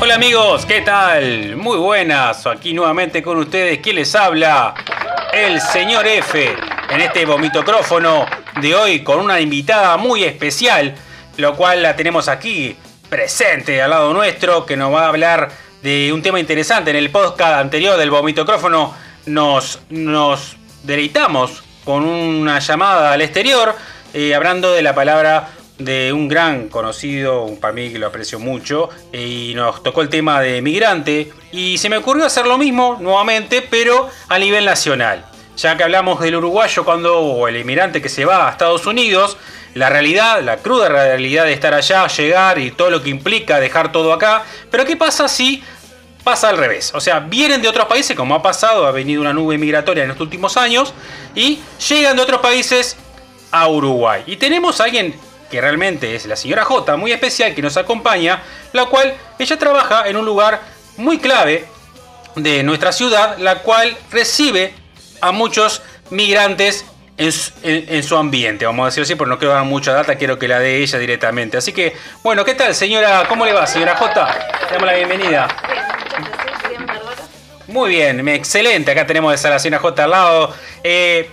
Hola 0.00 0.14
amigos, 0.14 0.64
¿qué 0.64 0.82
tal? 0.82 1.56
Muy 1.56 1.76
buenas, 1.76 2.46
aquí 2.46 2.72
nuevamente 2.72 3.20
con 3.20 3.36
ustedes, 3.36 3.80
¿quién 3.80 3.96
les 3.96 4.14
habla? 4.14 4.72
El 5.32 5.60
señor 5.60 6.06
F, 6.06 6.56
en 6.90 7.00
este 7.00 7.24
vomitocrófono 7.24 8.24
de 8.60 8.76
hoy 8.76 9.02
con 9.02 9.18
una 9.18 9.40
invitada 9.40 9.96
muy 9.96 10.22
especial, 10.22 10.94
lo 11.36 11.56
cual 11.56 11.82
la 11.82 11.96
tenemos 11.96 12.28
aquí 12.28 12.76
presente 13.10 13.82
al 13.82 13.90
lado 13.90 14.12
nuestro, 14.12 14.64
que 14.64 14.76
nos 14.76 14.94
va 14.94 15.06
a 15.06 15.08
hablar 15.08 15.48
de 15.82 16.12
un 16.12 16.22
tema 16.22 16.38
interesante. 16.38 16.90
En 16.90 16.96
el 16.96 17.10
podcast 17.10 17.54
anterior 17.54 17.98
del 17.98 18.12
vomitocrófono 18.12 18.94
nos, 19.26 19.80
nos 19.90 20.56
deleitamos 20.84 21.64
con 21.84 22.04
una 22.04 22.60
llamada 22.60 23.12
al 23.12 23.20
exterior, 23.20 23.74
eh, 24.14 24.32
hablando 24.32 24.72
de 24.72 24.82
la 24.82 24.94
palabra 24.94 25.48
de 25.78 26.12
un 26.12 26.28
gran 26.28 26.68
conocido, 26.68 27.54
para 27.60 27.72
mí 27.72 27.90
que 27.90 27.98
lo 27.98 28.08
aprecio 28.08 28.38
mucho, 28.38 28.90
y 29.12 29.52
nos 29.54 29.82
tocó 29.82 30.02
el 30.02 30.08
tema 30.08 30.40
de 30.40 30.60
migrante, 30.60 31.32
y 31.52 31.78
se 31.78 31.88
me 31.88 31.96
ocurrió 31.96 32.26
hacer 32.26 32.46
lo 32.46 32.58
mismo 32.58 32.98
nuevamente, 33.00 33.62
pero 33.62 34.08
a 34.28 34.38
nivel 34.38 34.64
nacional. 34.64 35.24
Ya 35.56 35.76
que 35.76 35.84
hablamos 35.84 36.20
del 36.20 36.36
uruguayo 36.36 36.84
cuando, 36.84 37.18
o 37.18 37.48
el 37.48 37.56
inmigrante 37.56 38.02
que 38.02 38.08
se 38.08 38.24
va 38.24 38.48
a 38.48 38.50
Estados 38.50 38.86
Unidos, 38.86 39.36
la 39.74 39.88
realidad, 39.88 40.42
la 40.42 40.58
cruda 40.58 40.88
realidad 40.88 41.44
de 41.44 41.52
estar 41.52 41.74
allá, 41.74 42.06
llegar 42.08 42.58
y 42.58 42.70
todo 42.70 42.90
lo 42.90 43.02
que 43.02 43.10
implica 43.10 43.60
dejar 43.60 43.92
todo 43.92 44.12
acá, 44.12 44.44
pero 44.70 44.84
¿qué 44.84 44.96
pasa 44.96 45.28
si 45.28 45.62
pasa 46.28 46.50
al 46.50 46.58
revés. 46.58 46.92
O 46.94 47.00
sea, 47.00 47.20
vienen 47.20 47.62
de 47.62 47.68
otros 47.68 47.86
países, 47.86 48.14
como 48.14 48.34
ha 48.34 48.42
pasado, 48.42 48.86
ha 48.86 48.90
venido 48.90 49.22
una 49.22 49.32
nube 49.32 49.56
migratoria 49.56 50.02
en 50.02 50.10
los 50.10 50.20
últimos 50.20 50.58
años, 50.58 50.92
y 51.34 51.58
llegan 51.88 52.16
de 52.16 52.22
otros 52.22 52.42
países 52.42 52.98
a 53.50 53.66
Uruguay. 53.68 54.24
Y 54.26 54.36
tenemos 54.36 54.78
a 54.80 54.84
alguien 54.84 55.14
que 55.50 55.60
realmente 55.60 56.14
es 56.14 56.26
la 56.26 56.36
señora 56.36 56.64
J, 56.64 56.96
muy 56.96 57.12
especial, 57.12 57.54
que 57.54 57.62
nos 57.62 57.76
acompaña, 57.76 58.42
la 58.72 58.86
cual 58.86 59.14
ella 59.38 59.58
trabaja 59.58 60.08
en 60.08 60.16
un 60.16 60.24
lugar 60.24 60.60
muy 60.96 61.18
clave 61.18 61.66
de 62.34 62.62
nuestra 62.62 62.92
ciudad, 62.92 63.38
la 63.38 63.60
cual 63.62 63.96
recibe 64.10 64.74
a 65.20 65.32
muchos 65.32 65.82
migrantes 66.10 66.84
en 67.18 68.02
su, 68.04 68.16
ambiente, 68.16 68.64
vamos 68.64 68.84
a 68.84 68.86
decirlo 68.86 69.02
así, 69.02 69.14
porque 69.16 69.30
no 69.30 69.38
quiero 69.38 69.52
dar 69.52 69.64
mucha 69.64 69.92
data, 69.92 70.14
quiero 70.14 70.38
que 70.38 70.46
la 70.46 70.60
dé 70.60 70.76
ella 70.76 70.98
directamente. 70.98 71.56
Así 71.56 71.72
que, 71.72 71.96
bueno, 72.22 72.44
¿qué 72.44 72.54
tal, 72.54 72.74
señora? 72.76 73.24
¿Cómo 73.28 73.44
le 73.44 73.52
va, 73.52 73.66
señora 73.66 73.96
J? 73.96 74.24
Le 74.66 74.70
damos 74.70 74.86
la 74.86 74.94
bienvenida. 74.94 75.48
Muy 77.66 77.90
bien, 77.90 78.26
excelente. 78.28 78.92
Acá 78.92 79.04
tenemos 79.04 79.34
esa 79.34 79.50
la 79.50 79.58
señora 79.58 79.82
J 79.82 80.04
al 80.04 80.10
lado. 80.10 80.54
Eh, 80.84 81.28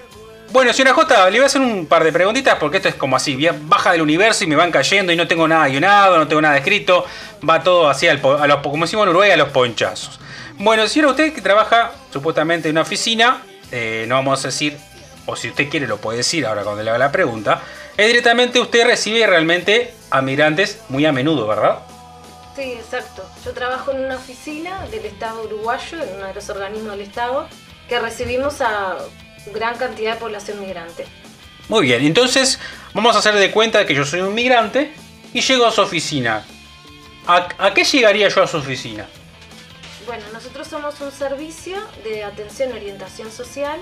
bueno, 0.56 0.72
señora 0.72 0.94
J, 0.94 1.30
le 1.32 1.40
voy 1.40 1.44
a 1.44 1.48
hacer 1.48 1.60
un 1.60 1.86
par 1.86 2.02
de 2.02 2.14
preguntitas 2.14 2.56
porque 2.58 2.78
esto 2.78 2.88
es 2.88 2.96
como 2.96 3.18
así, 3.18 3.38
baja 3.64 3.92
del 3.92 4.02
universo 4.02 4.46
y 4.46 4.48
me 4.48 4.56
van 4.56 4.72
cayendo 4.72 5.12
y 5.12 5.18
no 5.18 5.28
tengo 5.28 5.50
nada 5.50 5.68
guionado, 5.68 6.18
no 6.18 6.30
tengo 6.30 6.42
nada 6.42 6.56
escrito, 6.56 7.04
va 7.48 7.62
todo 7.62 7.90
así, 7.90 8.08
a 8.08 8.14
los, 8.14 8.22
como 8.62 8.86
decimos 8.86 9.04
en 9.04 9.10
Uruguay, 9.10 9.32
a 9.32 9.36
los 9.36 9.50
ponchazos. 9.50 10.18
Bueno, 10.58 10.88
señora, 10.88 11.12
usted 11.12 11.34
que 11.34 11.42
trabaja 11.42 11.92
supuestamente 12.10 12.70
en 12.70 12.76
una 12.76 12.84
oficina, 12.84 13.44
eh, 13.70 14.06
no 14.08 14.16
vamos 14.16 14.46
a 14.46 14.48
decir, 14.48 14.78
o 15.26 15.36
si 15.36 15.50
usted 15.50 15.68
quiere 15.68 15.88
lo 15.88 15.98
puede 15.98 16.20
decir 16.20 16.46
ahora 16.46 16.64
cuando 16.64 16.84
le 16.84 16.90
haga 16.90 17.00
la 17.00 17.12
pregunta, 17.12 17.62
es 17.98 18.08
directamente 18.08 18.58
usted 18.62 18.88
recibe 18.88 19.28
realmente 19.28 19.94
a 20.10 20.22
migrantes 20.22 20.80
muy 20.88 21.06
a 21.06 21.12
menudo, 21.12 21.48
¿verdad? 21.48 21.80
Sí, 22.56 22.62
exacto. 22.62 23.30
Yo 23.44 23.52
trabajo 23.52 23.92
en 23.92 24.06
una 24.06 24.16
oficina 24.16 24.88
del 24.90 25.06
Estado 25.06 25.44
uruguayo, 25.44 26.02
en 26.02 26.16
uno 26.16 26.28
de 26.28 26.34
los 26.34 26.50
organismos 26.50 26.92
del 26.92 27.02
Estado, 27.02 27.50
que 27.90 28.00
recibimos 28.00 28.62
a 28.62 28.96
gran 29.54 29.78
cantidad 29.78 30.14
de 30.14 30.20
población 30.20 30.60
migrante. 30.60 31.06
Muy 31.68 31.86
bien, 31.86 32.06
entonces 32.06 32.60
vamos 32.94 33.16
a 33.16 33.20
hacer 33.20 33.34
de 33.36 33.52
cuenta 33.52 33.86
que 33.86 33.96
yo 33.96 34.06
soy 34.06 34.22
un 34.22 34.36
migrante 34.36 34.94
y 35.34 35.42
llego 35.42 35.66
a 35.66 35.72
su 35.72 35.82
oficina. 35.82 36.46
¿A, 37.28 37.74
qué 37.74 37.84
llegaría 37.84 38.30
yo 38.30 38.44
a 38.44 38.48
su 38.48 38.58
oficina? 38.58 39.08
Bueno, 40.06 40.24
nosotros 40.32 40.68
somos 40.68 41.02
un 41.02 41.12
servicio 41.12 41.78
de 42.04 42.24
atención 42.24 42.70
y 42.70 42.74
orientación 42.74 43.32
social 43.32 43.80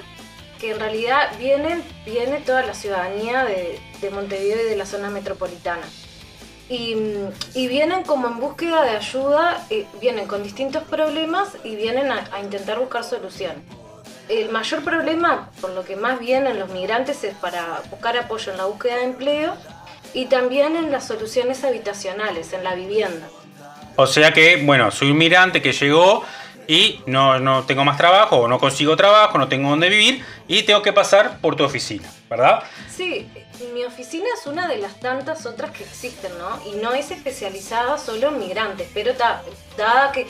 que 0.62 0.72
en 0.72 0.80
realidad 0.80 1.38
viene, 1.38 1.82
viene 2.06 2.40
toda 2.40 2.66
la 2.66 2.74
ciudadanía 2.74 3.44
de, 3.44 3.80
Montevideo 4.12 4.66
y 4.66 4.70
de 4.70 4.76
la 4.78 4.86
zona 4.86 5.10
metropolitana. 5.10 5.84
Y, 6.70 6.96
vienen 7.54 8.04
como 8.04 8.28
en 8.28 8.40
búsqueda 8.40 8.84
de 8.84 8.92
ayuda, 8.92 9.66
eh, 9.70 9.86
vienen 10.00 10.28
con 10.28 10.42
distintos 10.44 10.84
problemas 10.84 11.50
y 11.66 11.76
vienen 11.76 12.12
a 12.12 12.40
intentar 12.42 12.80
buscar 12.80 13.04
soluciones 13.04 13.62
el 14.30 14.50
mayor 14.50 14.84
problema, 14.84 15.50
por 15.62 15.72
lo 15.72 15.84
que 15.84 15.96
más 15.96 16.20
vienen 16.20 16.60
los 16.60 16.70
migrantes, 16.70 17.24
es 17.24 17.36
para 17.36 17.82
buscar 17.90 18.18
apoyo 18.18 18.52
en 18.52 18.58
la 18.58 18.66
búsqueda 18.66 18.98
de 18.98 19.04
empleo 19.04 19.56
y 20.14 20.26
también 20.26 20.76
en 20.76 20.92
las 20.92 21.08
soluciones 21.08 21.64
habitacionales, 21.64 22.54
en 22.54 22.64
la 22.64 22.76
vivienda. 22.76 23.28
O 23.96 24.08
sea 24.08 24.34
que, 24.34 24.64
bueno, 24.64 24.92
soy 24.92 25.12
un 25.12 25.18
migrante 25.18 25.62
que 25.62 25.72
llegó 25.72 26.24
y 26.68 27.02
no, 27.06 27.40
no 27.40 27.64
tengo 27.64 27.84
más 27.84 27.98
trabajo 27.98 28.38
o 28.38 28.48
no 28.48 28.60
consigo 28.60 28.96
trabajo, 28.96 29.38
no 29.38 29.48
tengo 29.48 29.70
dónde 29.70 29.90
vivir 29.90 30.24
y 30.48 30.64
tengo 30.64 30.82
que 30.82 30.94
pasar 30.94 31.40
por 31.40 31.56
tu 31.56 31.64
oficina, 31.64 32.10
¿verdad? 32.30 32.64
Sí, 32.90 33.30
mi 33.74 33.84
oficina 33.84 34.26
es 34.40 34.48
una 34.48 34.68
de 34.68 34.78
las 34.78 35.00
tantas 35.00 35.46
otras 35.46 35.72
que 35.72 35.84
existen, 35.84 36.32
¿no? 36.38 36.60
Y 36.72 36.82
no 36.82 36.94
es 36.94 37.12
especializada 37.12 37.98
solo 37.98 38.30
en 38.30 38.40
migrantes, 38.40 38.90
pero 38.94 39.14
dada 39.78 40.12
que, 40.12 40.28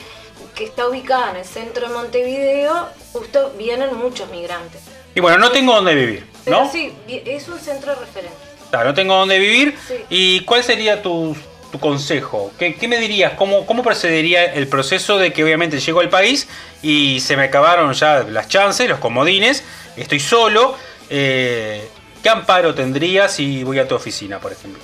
que 0.54 0.64
está 0.64 0.88
ubicada 0.88 1.30
en 1.30 1.36
el 1.36 1.44
centro 1.44 1.88
de 1.88 1.94
Montevideo, 1.94 2.88
justo 3.12 3.52
vienen 3.58 3.96
muchos 3.96 4.30
migrantes. 4.30 4.82
Y 5.14 5.20
bueno, 5.20 5.38
no 5.38 5.50
tengo 5.50 5.74
dónde 5.74 5.94
vivir, 5.94 6.26
¿no? 6.46 6.70
sí, 6.70 6.92
es 7.08 7.48
un 7.48 7.58
centro 7.58 7.94
de 7.94 8.00
referencia. 8.00 8.38
Claro, 8.70 8.88
no 8.88 8.94
tengo 8.94 9.14
dónde 9.14 9.38
vivir. 9.38 9.76
¿Y 10.10 10.40
cuál 10.40 10.64
sería 10.64 11.00
tu, 11.00 11.36
tu 11.70 11.78
consejo? 11.78 12.50
¿Qué, 12.58 12.74
¿Qué, 12.74 12.88
me 12.88 12.98
dirías? 12.98 13.34
¿Cómo, 13.34 13.66
¿Cómo 13.66 13.84
procedería 13.84 14.44
el 14.52 14.66
proceso 14.66 15.16
de 15.16 15.32
que 15.32 15.44
obviamente 15.44 15.78
llego 15.78 16.00
al 16.00 16.08
país 16.08 16.48
y 16.82 17.20
se 17.20 17.36
me 17.36 17.44
acabaron 17.44 17.92
ya 17.92 18.24
las 18.24 18.48
chances, 18.48 18.88
los 18.88 18.98
comodines, 18.98 19.62
estoy 19.96 20.18
solo? 20.18 20.76
Eh, 21.08 21.88
¿Qué 22.20 22.28
amparo 22.28 22.74
tendría 22.74 23.28
si 23.28 23.62
voy 23.62 23.78
a 23.78 23.86
tu 23.86 23.94
oficina, 23.94 24.40
por 24.40 24.50
ejemplo? 24.50 24.82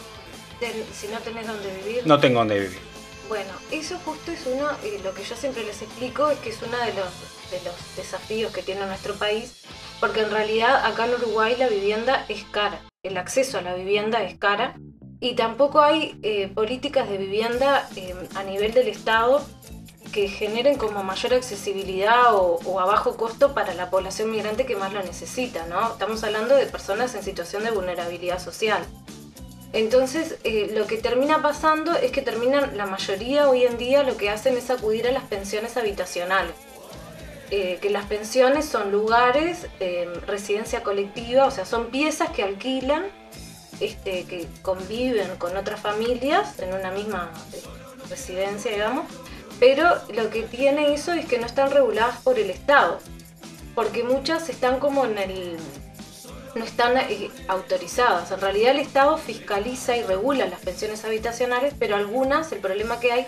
Si 0.92 1.08
no 1.08 1.18
tenés 1.18 1.46
dónde 1.46 1.68
vivir. 1.82 2.02
No 2.06 2.20
tengo 2.20 2.40
dónde 2.40 2.60
vivir. 2.60 2.89
Bueno, 3.30 3.52
eso 3.70 3.96
justo 4.04 4.32
es 4.32 4.44
uno, 4.44 4.66
y 4.82 5.00
lo 5.04 5.14
que 5.14 5.22
yo 5.22 5.36
siempre 5.36 5.62
les 5.62 5.80
explico 5.82 6.30
es 6.30 6.38
que 6.40 6.50
es 6.50 6.60
uno 6.62 6.76
de 6.78 6.92
los, 6.94 7.52
de 7.52 7.62
los 7.64 7.96
desafíos 7.96 8.52
que 8.52 8.60
tiene 8.60 8.84
nuestro 8.84 9.14
país, 9.14 9.62
porque 10.00 10.22
en 10.22 10.32
realidad 10.32 10.84
acá 10.84 11.06
en 11.06 11.14
Uruguay 11.14 11.54
la 11.56 11.68
vivienda 11.68 12.26
es 12.28 12.42
cara, 12.50 12.80
el 13.04 13.16
acceso 13.16 13.58
a 13.58 13.62
la 13.62 13.74
vivienda 13.74 14.24
es 14.24 14.36
cara, 14.36 14.74
y 15.20 15.36
tampoco 15.36 15.80
hay 15.80 16.18
eh, 16.24 16.48
políticas 16.48 17.08
de 17.08 17.18
vivienda 17.18 17.88
eh, 17.94 18.16
a 18.34 18.42
nivel 18.42 18.74
del 18.74 18.88
Estado 18.88 19.46
que 20.10 20.26
generen 20.26 20.76
como 20.76 21.04
mayor 21.04 21.34
accesibilidad 21.34 22.34
o, 22.34 22.80
a 22.80 22.84
bajo 22.84 23.16
costo 23.16 23.54
para 23.54 23.74
la 23.74 23.90
población 23.90 24.32
migrante 24.32 24.66
que 24.66 24.74
más 24.74 24.92
lo 24.92 25.04
necesita, 25.04 25.66
¿no? 25.66 25.92
Estamos 25.92 26.24
hablando 26.24 26.56
de 26.56 26.66
personas 26.66 27.14
en 27.14 27.22
situación 27.22 27.62
de 27.62 27.70
vulnerabilidad 27.70 28.42
social. 28.42 28.84
Entonces, 29.72 30.36
eh, 30.42 30.72
lo 30.74 30.86
que 30.86 30.96
termina 30.96 31.42
pasando 31.42 31.94
es 31.94 32.10
que 32.10 32.22
terminan, 32.22 32.76
la 32.76 32.86
mayoría 32.86 33.48
hoy 33.48 33.64
en 33.64 33.78
día 33.78 34.02
lo 34.02 34.16
que 34.16 34.28
hacen 34.28 34.56
es 34.56 34.68
acudir 34.70 35.06
a 35.06 35.12
las 35.12 35.24
pensiones 35.24 35.76
habitacionales. 35.76 36.54
Eh, 37.52 37.78
que 37.80 37.90
las 37.90 38.06
pensiones 38.06 38.64
son 38.64 38.92
lugares, 38.92 39.66
eh, 39.80 40.08
residencia 40.26 40.82
colectiva, 40.82 41.46
o 41.46 41.50
sea, 41.50 41.64
son 41.64 41.90
piezas 41.90 42.30
que 42.30 42.44
alquilan, 42.44 43.06
este, 43.80 44.24
que 44.24 44.46
conviven 44.62 45.36
con 45.36 45.56
otras 45.56 45.80
familias 45.80 46.58
en 46.60 46.74
una 46.74 46.92
misma 46.92 47.32
residencia, 48.08 48.70
digamos, 48.70 49.06
pero 49.58 49.88
lo 50.14 50.30
que 50.30 50.42
tiene 50.42 50.94
eso 50.94 51.12
es 51.12 51.26
que 51.26 51.38
no 51.38 51.46
están 51.46 51.70
reguladas 51.70 52.18
por 52.18 52.38
el 52.38 52.50
Estado, 52.50 52.98
porque 53.74 54.04
muchas 54.04 54.48
están 54.48 54.78
como 54.80 55.04
en 55.04 55.18
el... 55.18 55.56
no 56.54 56.64
están 56.64 56.96
eh, 56.96 57.30
autorizadas. 57.48 58.30
En 58.30 58.40
realidad 58.40 58.72
el 58.72 58.80
Estado 58.80 59.16
fiscaliza 59.16 59.96
y 59.96 60.02
regula 60.02 60.46
las 60.46 60.60
pensiones 60.60 61.04
habitacionales, 61.04 61.74
pero 61.78 61.96
algunas, 61.96 62.52
el 62.52 62.60
problema 62.60 63.00
que 63.00 63.12
hay 63.12 63.26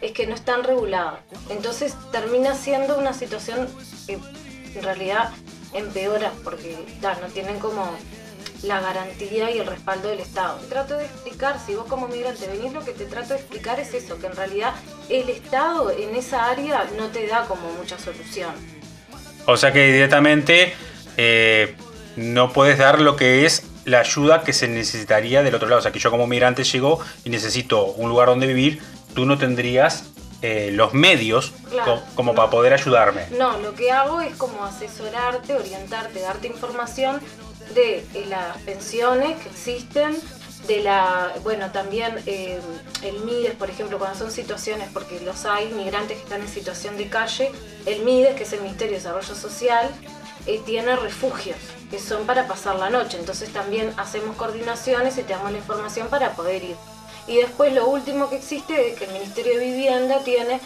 es 0.00 0.12
que 0.12 0.26
no 0.26 0.34
están 0.34 0.64
reguladas. 0.64 1.20
Entonces 1.48 1.94
termina 2.12 2.54
siendo 2.54 2.98
una 2.98 3.12
situación 3.12 3.68
que 4.06 4.18
en 4.74 4.82
realidad 4.82 5.30
empeora, 5.72 6.32
porque 6.42 6.76
no 7.02 7.28
tienen 7.28 7.58
como 7.58 7.90
la 8.62 8.80
garantía 8.80 9.50
y 9.50 9.58
el 9.58 9.66
respaldo 9.66 10.08
del 10.08 10.20
Estado. 10.20 10.58
Trato 10.68 10.96
de 10.96 11.04
explicar, 11.04 11.58
si 11.64 11.74
vos 11.74 11.86
como 11.86 12.08
migrante 12.08 12.46
venís, 12.46 12.72
lo 12.72 12.84
que 12.84 12.92
te 12.92 13.04
trato 13.04 13.34
de 13.34 13.40
explicar 13.40 13.78
es 13.78 13.92
eso, 13.94 14.18
que 14.18 14.26
en 14.26 14.36
realidad 14.36 14.74
el 15.08 15.28
Estado 15.28 15.90
en 15.90 16.14
esa 16.14 16.50
área 16.50 16.86
no 16.96 17.08
te 17.08 17.26
da 17.26 17.46
como 17.46 17.70
mucha 17.72 17.98
solución. 17.98 18.54
O 19.46 19.56
sea 19.56 19.72
que 19.72 19.92
directamente 19.92 20.74
eh, 21.16 21.76
no 22.16 22.52
puedes 22.52 22.78
dar 22.78 23.00
lo 23.00 23.16
que 23.16 23.46
es 23.46 23.64
la 23.84 24.00
ayuda 24.00 24.42
que 24.42 24.52
se 24.52 24.68
necesitaría 24.68 25.42
del 25.42 25.54
otro 25.54 25.68
lado. 25.68 25.80
O 25.80 25.82
sea 25.82 25.92
que 25.92 25.98
yo 25.98 26.10
como 26.10 26.26
migrante 26.26 26.64
llego 26.64 27.00
y 27.24 27.30
necesito 27.30 27.84
un 27.84 28.08
lugar 28.08 28.28
donde 28.28 28.46
vivir, 28.46 28.80
tú 29.14 29.26
no 29.26 29.38
tendrías 29.38 30.04
eh, 30.42 30.70
los 30.72 30.92
medios 30.92 31.52
como 32.14 32.34
para 32.34 32.50
poder 32.50 32.74
ayudarme. 32.74 33.26
No, 33.38 33.58
lo 33.58 33.74
que 33.74 33.90
hago 33.90 34.20
es 34.20 34.36
como 34.36 34.64
asesorarte, 34.64 35.54
orientarte, 35.54 36.20
darte 36.20 36.48
información 36.48 37.20
de 37.74 37.98
eh, 37.98 38.26
las 38.28 38.58
pensiones 38.58 39.38
que 39.40 39.48
existen, 39.48 40.14
de 40.66 40.82
la, 40.82 41.32
bueno, 41.42 41.70
también 41.72 42.16
eh, 42.26 42.58
el 43.02 43.20
MIDES, 43.20 43.54
por 43.54 43.70
ejemplo, 43.70 43.98
cuando 43.98 44.18
son 44.18 44.30
situaciones, 44.30 44.88
porque 44.92 45.20
los 45.20 45.44
hay, 45.44 45.72
migrantes 45.72 46.16
que 46.18 46.22
están 46.24 46.40
en 46.40 46.48
situación 46.48 46.96
de 46.96 47.08
calle, 47.08 47.50
el 47.86 48.02
MIDES, 48.02 48.34
que 48.34 48.42
es 48.44 48.52
el 48.52 48.60
Ministerio 48.60 48.92
de 48.92 48.98
Desarrollo 48.98 49.34
Social, 49.34 49.90
eh, 50.46 50.60
tiene 50.64 50.96
refugios, 50.96 51.56
que 51.90 51.98
son 51.98 52.26
para 52.26 52.46
pasar 52.46 52.76
la 52.76 52.90
noche. 52.90 53.18
Entonces 53.18 53.52
también 53.52 53.92
hacemos 53.96 54.36
coordinaciones 54.36 55.16
y 55.18 55.22
te 55.22 55.32
damos 55.32 55.52
la 55.52 55.58
información 55.58 56.08
para 56.08 56.32
poder 56.32 56.62
ir. 56.64 56.76
Y 57.26 57.36
después 57.36 57.72
lo 57.72 57.86
último 57.86 58.28
que 58.28 58.36
existe 58.36 58.90
es 58.90 58.98
que 58.98 59.06
el 59.06 59.12
Ministerio 59.12 59.58
de 59.58 59.64
Vivienda 59.64 60.18
tiene 60.24 60.60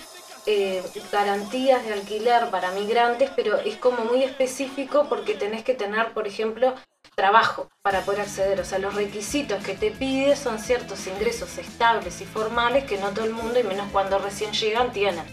eh, 0.46 0.82
garantías 1.12 1.84
de 1.84 1.92
alquiler 1.92 2.50
para 2.50 2.72
migrantes, 2.72 3.30
pero 3.36 3.58
es 3.58 3.76
como 3.76 4.04
muy 4.04 4.24
específico 4.24 5.06
porque 5.08 5.34
tenés 5.34 5.62
que 5.62 5.74
tener, 5.74 6.12
por 6.12 6.26
ejemplo, 6.26 6.74
trabajo 7.14 7.68
para 7.82 8.00
poder 8.00 8.22
acceder. 8.22 8.58
O 8.60 8.64
sea, 8.64 8.78
los 8.78 8.94
requisitos 8.94 9.62
que 9.62 9.74
te 9.74 9.90
pide 9.90 10.34
son 10.36 10.58
ciertos 10.58 11.06
ingresos 11.06 11.58
estables 11.58 12.20
y 12.20 12.24
formales 12.24 12.84
que 12.84 12.96
no 12.98 13.10
todo 13.10 13.26
el 13.26 13.32
mundo, 13.32 13.60
y 13.60 13.62
menos 13.62 13.86
cuando 13.92 14.18
recién 14.18 14.52
llegan, 14.52 14.92
tienen. 14.92 15.24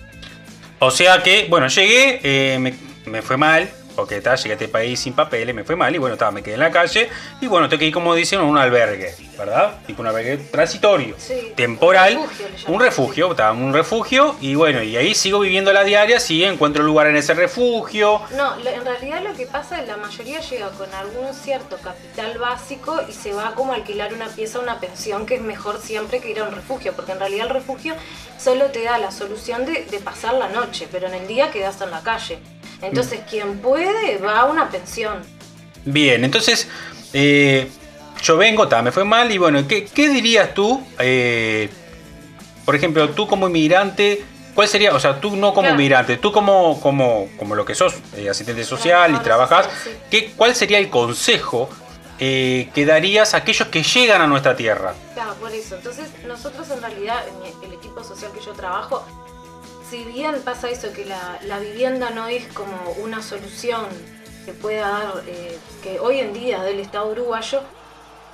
O 0.80 0.92
sea 0.92 1.24
que, 1.24 1.48
bueno, 1.50 1.68
llegué, 1.68 2.20
eh, 2.24 2.60
me, 2.60 2.76
me 3.06 3.22
fue 3.22 3.38
mal, 3.38 3.72
porque 3.96 4.22
tal, 4.22 4.38
llegué 4.38 4.52
a 4.52 4.54
este 4.54 4.68
país 4.68 5.00
sin 5.00 5.14
papeles, 5.14 5.56
me 5.56 5.64
fue 5.64 5.76
mal 5.76 5.94
y 5.96 5.98
bueno, 5.98 6.14
estaba, 6.14 6.32
me 6.32 6.44
quedé 6.44 6.56
en 6.56 6.60
la 6.60 6.72
calle 6.72 7.10
y 7.42 7.48
bueno, 7.48 7.70
tengo 7.70 7.80
que 7.80 7.86
ir 7.88 7.94
como 7.94 8.14
dicen 8.14 8.40
a 8.40 8.44
un 8.44 8.58
albergue, 8.58 9.16
¿verdad? 9.38 9.78
Tipo 9.86 10.02
un 10.02 10.08
albergue 10.08 10.38
transitorio, 10.38 11.16
Sí, 11.18 11.54
temporal, 11.56 12.18
un 12.18 12.28
refugio 12.28 12.68
un 12.68 12.80
refugio, 12.80 13.36
un 13.54 13.74
refugio 13.74 14.36
y 14.42 14.56
bueno, 14.56 14.82
y 14.84 14.98
ahí 14.98 15.14
sigo 15.16 15.40
viviendo 15.40 15.72
la 15.74 15.84
diaria, 15.84 16.20
si 16.20 16.44
encuentro 16.44 16.84
lugar 16.84 17.08
en 17.08 17.16
ese 17.16 17.34
refugio. 17.34 18.22
No, 18.36 18.56
en 18.58 18.86
realidad 18.86 19.24
lo 19.24 19.34
que 19.36 19.46
pasa 19.46 19.78
es 19.78 19.82
que 19.82 19.88
la 19.88 19.98
mayoría 19.98 20.40
llega 20.42 20.70
con 20.70 20.94
algún 20.94 21.34
cierto 21.34 21.78
capital 21.78 22.38
básico 22.38 23.00
y 23.08 23.14
se 23.14 23.34
va 23.34 23.54
como 23.56 23.74
a 23.74 23.76
alquilar 23.76 24.14
una 24.14 24.28
pieza, 24.28 24.60
una 24.60 24.80
pensión, 24.80 25.26
que 25.26 25.36
es 25.36 25.42
mejor 25.42 25.80
siempre 25.82 26.20
que 26.20 26.32
ir 26.32 26.40
a 26.40 26.44
un 26.44 26.54
refugio, 26.54 26.94
porque 26.94 27.12
en 27.14 27.20
realidad 27.20 27.48
el 27.48 27.54
refugio 27.54 27.96
solo 28.38 28.66
te 28.66 28.84
da 28.84 28.98
la 28.98 29.12
solución 29.12 29.66
de, 29.66 29.86
de 29.86 30.00
pasar 30.00 30.34
la 30.36 30.50
noche, 30.50 30.88
pero 30.92 31.08
en 31.08 31.14
el 31.14 31.28
día 31.28 31.52
quedas 31.52 31.80
en 31.82 31.92
la 31.92 32.02
calle. 32.02 32.40
Entonces, 32.82 33.22
quien 33.30 33.60
puede 33.60 34.18
va 34.18 34.40
a 34.42 34.46
una 34.46 34.70
pensión. 34.70 35.22
Bien, 35.86 36.24
entonces 36.24 36.68
eh, 37.14 37.70
yo 38.22 38.38
vengo, 38.38 38.68
ta, 38.68 38.82
me 38.82 38.92
fue 38.92 39.04
mal 39.06 39.32
y 39.32 39.38
bueno, 39.38 39.68
¿qué, 39.68 39.86
qué 39.86 40.10
dirías 40.10 40.54
tú? 40.54 40.84
eh, 41.00 41.70
por 42.66 42.76
ejemplo, 42.76 43.08
tú 43.12 43.28
como 43.28 43.48
inmigrante, 43.48 44.24
¿cuál 44.56 44.68
sería, 44.68 44.96
o 44.96 45.00
sea, 45.00 45.22
tú 45.22 45.36
no 45.36 45.50
como 45.54 45.68
Claro. 45.68 45.76
inmigrante, 45.76 46.18
tú 46.18 46.32
como, 46.32 46.82
como, 46.82 47.28
como 47.38 47.54
lo 47.54 47.64
que 47.64 47.76
sos, 47.76 47.94
eh, 48.18 48.28
asistente 48.28 48.64
social 48.64 49.14
y 49.14 49.20
trabajas, 49.20 49.70
sí. 49.84 49.92
¿qué, 50.10 50.32
¿cuál 50.36 50.56
sería 50.56 50.80
el 50.80 50.90
consejo 50.90 51.70
eh, 52.18 52.70
que 52.74 52.86
darías 52.88 53.36
a 53.36 53.38
aquellos 53.38 53.68
que 53.68 53.84
llegan 53.84 54.22
a 54.22 54.26
nuestra 54.28 54.56
tierra? 54.56 54.96
Claro, 55.14 55.36
por 55.36 55.52
eso. 55.52 55.76
Entonces, 55.76 56.08
nosotros 56.26 56.68
en 56.72 56.82
realidad, 56.82 57.24
en 57.28 57.70
el 57.70 57.78
equipo 57.78 58.04
social 58.04 58.32
que 58.34 58.44
yo 58.44 58.54
trabajo, 58.54 59.06
si 59.90 60.04
bien 60.04 60.42
pasa 60.44 60.70
eso, 60.70 60.92
que 60.94 61.06
la, 61.06 61.40
la 61.44 61.60
vivienda 61.60 62.10
no 62.10 62.28
es 62.28 62.48
como 62.54 62.92
una 63.02 63.22
solución 63.22 63.86
que 64.46 64.54
pueda 64.54 64.90
dar, 64.90 65.24
eh, 65.28 65.58
que 65.84 66.00
hoy 66.00 66.20
en 66.20 66.34
día 66.34 66.64
del 66.64 66.80
Estado 66.80 67.12
uruguayo, 67.12 67.62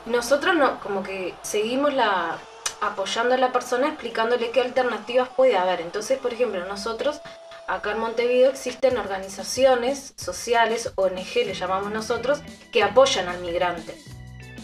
nosotros 0.06 0.56
no, 0.56 0.80
como 0.80 1.04
que 1.04 1.34
seguimos 1.42 1.94
la 1.94 2.38
apoyando 2.82 3.36
a 3.36 3.38
la 3.38 3.52
persona, 3.52 3.90
explicándole 3.90 4.52
qué 4.52 4.62
alternativas 4.62 5.30
puede 5.30 5.56
haber. 5.56 5.82
Entonces, 5.82 6.18
por 6.18 6.34
ejemplo, 6.34 6.66
nosotros 6.66 7.22
acá 7.68 7.92
en 7.92 8.00
Montevideo 8.00 8.50
existen 8.50 8.98
organizaciones 8.98 10.14
sociales, 10.18 10.92
ONG 10.96 11.46
le 11.46 11.54
llamamos 11.54 11.92
nosotros, 11.92 12.42
que 12.72 12.84
apoyan 12.84 13.30
al 13.30 13.40
migrante. 13.40 13.96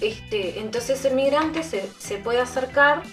Este, 0.02 0.60
entonces 0.60 1.04
el 1.06 1.16
migrante 1.16 1.64
se, 1.64 1.90
se 2.00 2.18
puede 2.18 2.42
acercar, 2.42 3.04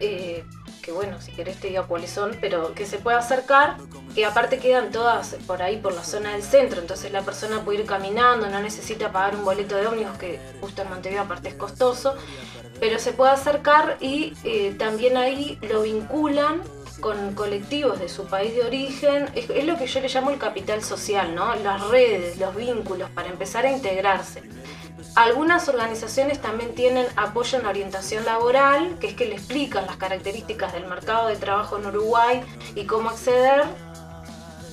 eh, 0.00 0.44
que 0.90 0.96
bueno, 0.96 1.20
si 1.20 1.30
querés 1.30 1.56
te 1.60 1.68
digo 1.68 1.86
cuáles 1.86 2.10
son, 2.10 2.36
pero 2.40 2.74
que 2.74 2.84
se 2.84 2.98
puede 2.98 3.16
acercar, 3.16 3.76
que 4.12 4.24
aparte 4.26 4.58
quedan 4.58 4.90
todas 4.90 5.36
por 5.46 5.62
ahí 5.62 5.76
por 5.76 5.94
la 5.94 6.02
zona 6.02 6.32
del 6.32 6.42
centro, 6.42 6.80
entonces 6.80 7.12
la 7.12 7.22
persona 7.22 7.64
puede 7.64 7.80
ir 7.80 7.86
caminando, 7.86 8.48
no 8.48 8.60
necesita 8.60 9.12
pagar 9.12 9.36
un 9.36 9.44
boleto 9.44 9.76
de 9.76 9.86
ómnibus, 9.86 10.18
que 10.18 10.40
justo 10.60 10.82
en 10.82 10.90
Montevideo 10.90 11.22
aparte 11.22 11.50
es 11.50 11.54
costoso, 11.54 12.16
pero 12.80 12.98
se 12.98 13.12
puede 13.12 13.30
acercar 13.30 13.98
y 14.00 14.32
eh, 14.42 14.74
también 14.76 15.16
ahí 15.16 15.60
lo 15.62 15.82
vinculan 15.82 16.60
con 17.00 17.34
colectivos 17.36 18.00
de 18.00 18.08
su 18.08 18.24
país 18.24 18.56
de 18.56 18.62
origen, 18.62 19.28
es, 19.36 19.48
es 19.48 19.64
lo 19.64 19.78
que 19.78 19.86
yo 19.86 20.00
le 20.00 20.08
llamo 20.08 20.30
el 20.30 20.38
capital 20.38 20.82
social, 20.82 21.36
¿no? 21.36 21.54
Las 21.54 21.86
redes, 21.86 22.36
los 22.38 22.54
vínculos 22.56 23.08
para 23.10 23.28
empezar 23.28 23.64
a 23.64 23.70
integrarse. 23.70 24.42
Algunas 25.14 25.68
organizaciones 25.68 26.40
también 26.40 26.74
tienen 26.74 27.06
apoyo 27.16 27.58
en 27.58 27.66
orientación 27.66 28.24
laboral, 28.24 28.96
que 29.00 29.08
es 29.08 29.14
que 29.14 29.26
le 29.26 29.34
explican 29.34 29.86
las 29.86 29.96
características 29.96 30.72
del 30.72 30.86
mercado 30.86 31.28
de 31.28 31.36
trabajo 31.36 31.78
en 31.78 31.86
Uruguay 31.86 32.42
y 32.74 32.84
cómo 32.84 33.10
acceder. 33.10 33.64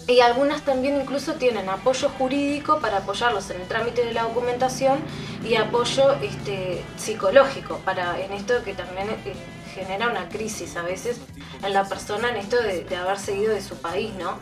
Y 0.08 0.22
algunas 0.22 0.62
también 0.62 1.02
incluso 1.02 1.34
tienen 1.34 1.68
apoyo 1.68 2.10
jurídico 2.18 2.80
para 2.80 3.00
apoyarlos 3.00 3.50
en 3.50 3.62
el 3.62 3.68
trámite 3.68 4.06
de 4.06 4.14
la 4.14 4.24
documentación 4.24 5.00
y 5.44 5.56
apoyo 5.56 6.14
este, 6.22 6.82
psicológico 6.96 7.82
para 7.84 8.20
en 8.22 8.32
esto 8.32 8.64
que 8.64 8.74
también 8.74 9.10
eh, 9.10 9.34
genera 9.76 10.08
una 10.10 10.30
crisis 10.30 10.78
a 10.78 10.82
veces 10.82 11.20
en 11.62 11.74
la 11.74 11.84
persona 11.84 12.30
en 12.30 12.38
esto 12.38 12.62
de, 12.62 12.86
de 12.86 12.96
haber 12.96 13.20
seguido 13.20 13.54
de 13.54 13.62
su 13.62 13.76
país, 13.76 14.14
¿no? 14.14 14.40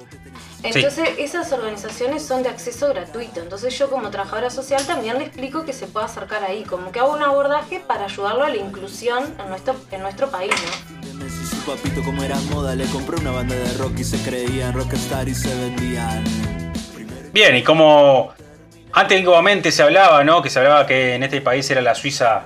Entonces 0.64 1.10
esas 1.18 1.52
organizaciones 1.52 2.26
son 2.26 2.44
de 2.44 2.50
acceso 2.50 2.90
gratuito. 2.90 3.40
Entonces 3.40 3.78
yo 3.78 3.90
como 3.90 4.10
trabajadora 4.10 4.50
social 4.50 4.86
también 4.86 5.18
le 5.20 5.26
explico 5.26 5.66
que 5.66 5.74
se 5.74 5.88
puede 5.88 6.08
acercar 6.08 6.44
ahí, 6.44 6.64
como 6.64 6.92
que 6.92 7.00
hago 7.00 7.14
un 7.14 7.24
abordaje 7.24 7.80
para 7.80 8.06
ayudarlo 8.06 8.44
a 8.44 8.50
la 8.50 8.58
inclusión 8.58 9.24
en 9.40 9.50
nuestro, 9.50 9.76
en 9.92 10.02
nuestro 10.02 10.30
país, 10.30 10.52
¿no? 10.52 11.08
De 11.08 11.14
Messi, 11.14 11.46
su 11.46 11.58
papito 11.66 12.04
como 12.04 12.24
era 12.24 12.38
moda, 12.52 12.76
le 12.76 12.86
compró 12.86 13.18
una 13.20 13.32
banda 13.32 13.56
de 13.56 13.74
rock 13.74 14.00
y 14.00 14.04
se 14.04 14.18
creían 14.28 14.74
rockstar 14.74 15.28
y 15.28 15.36
se 15.36 15.54
vendían. 15.56 16.24
Bien, 17.32 17.56
y 17.56 17.64
como 17.64 18.34
antiguamente 18.94 19.72
se 19.72 19.84
hablaba, 19.84 20.24
¿no? 20.24 20.42
Que 20.42 20.50
se 20.50 20.60
hablaba 20.60 20.88
que 20.88 21.16
en 21.16 21.24
este 21.24 21.42
país 21.42 21.70
era 21.70 21.82
la 21.82 21.94
Suiza 21.94 22.46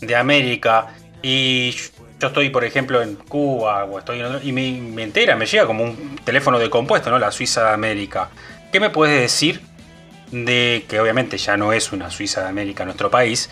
de 0.00 0.16
América 0.16 0.88
y 1.22 1.74
yo 2.20 2.28
estoy, 2.28 2.50
por 2.50 2.64
ejemplo, 2.64 3.02
en 3.02 3.16
Cuba 3.16 3.84
o 3.84 3.98
estoy 3.98 4.22
y 4.42 4.52
me, 4.52 4.72
me 4.72 5.02
entera, 5.02 5.36
me 5.36 5.46
llega 5.46 5.66
como 5.66 5.84
un 5.84 6.16
teléfono 6.22 6.58
de 6.58 6.68
compuesto, 6.68 7.10
¿no? 7.10 7.18
La 7.18 7.32
Suiza 7.32 7.64
de 7.64 7.70
América. 7.70 8.28
¿Qué 8.70 8.78
me 8.78 8.90
puedes 8.90 9.18
decir 9.20 9.62
de 10.30 10.84
que 10.88 11.00
obviamente 11.00 11.38
ya 11.38 11.56
no 11.56 11.72
es 11.72 11.92
una 11.92 12.10
Suiza 12.10 12.42
de 12.42 12.48
América 12.48 12.84
nuestro 12.84 13.10
país? 13.10 13.50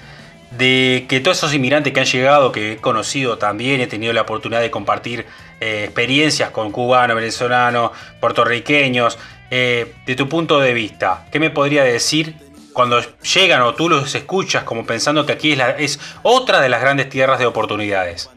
De 0.50 1.06
que 1.08 1.20
todos 1.20 1.38
esos 1.38 1.54
inmigrantes 1.54 1.92
que 1.92 2.00
han 2.00 2.06
llegado, 2.06 2.52
que 2.52 2.72
he 2.72 2.76
conocido 2.76 3.38
también, 3.38 3.80
he 3.80 3.86
tenido 3.86 4.12
la 4.12 4.22
oportunidad 4.22 4.60
de 4.60 4.70
compartir 4.70 5.26
eh, 5.60 5.84
experiencias 5.84 6.50
con 6.50 6.70
cubanos, 6.70 7.16
venezolanos, 7.16 7.92
puertorriqueños, 8.20 9.18
eh, 9.50 9.94
de 10.04 10.14
tu 10.14 10.28
punto 10.28 10.60
de 10.60 10.74
vista, 10.74 11.26
¿qué 11.32 11.40
me 11.40 11.48
podría 11.48 11.82
decir 11.82 12.34
cuando 12.74 13.00
llegan 13.22 13.62
o 13.62 13.74
tú 13.74 13.88
los 13.88 14.14
escuchas 14.14 14.64
como 14.64 14.84
pensando 14.84 15.24
que 15.24 15.32
aquí 15.32 15.56
es 15.78 15.98
otra 16.22 16.60
de 16.60 16.68
las 16.68 16.82
grandes 16.82 17.08
tierras 17.08 17.38
de 17.38 17.46
oportunidades? 17.46 18.30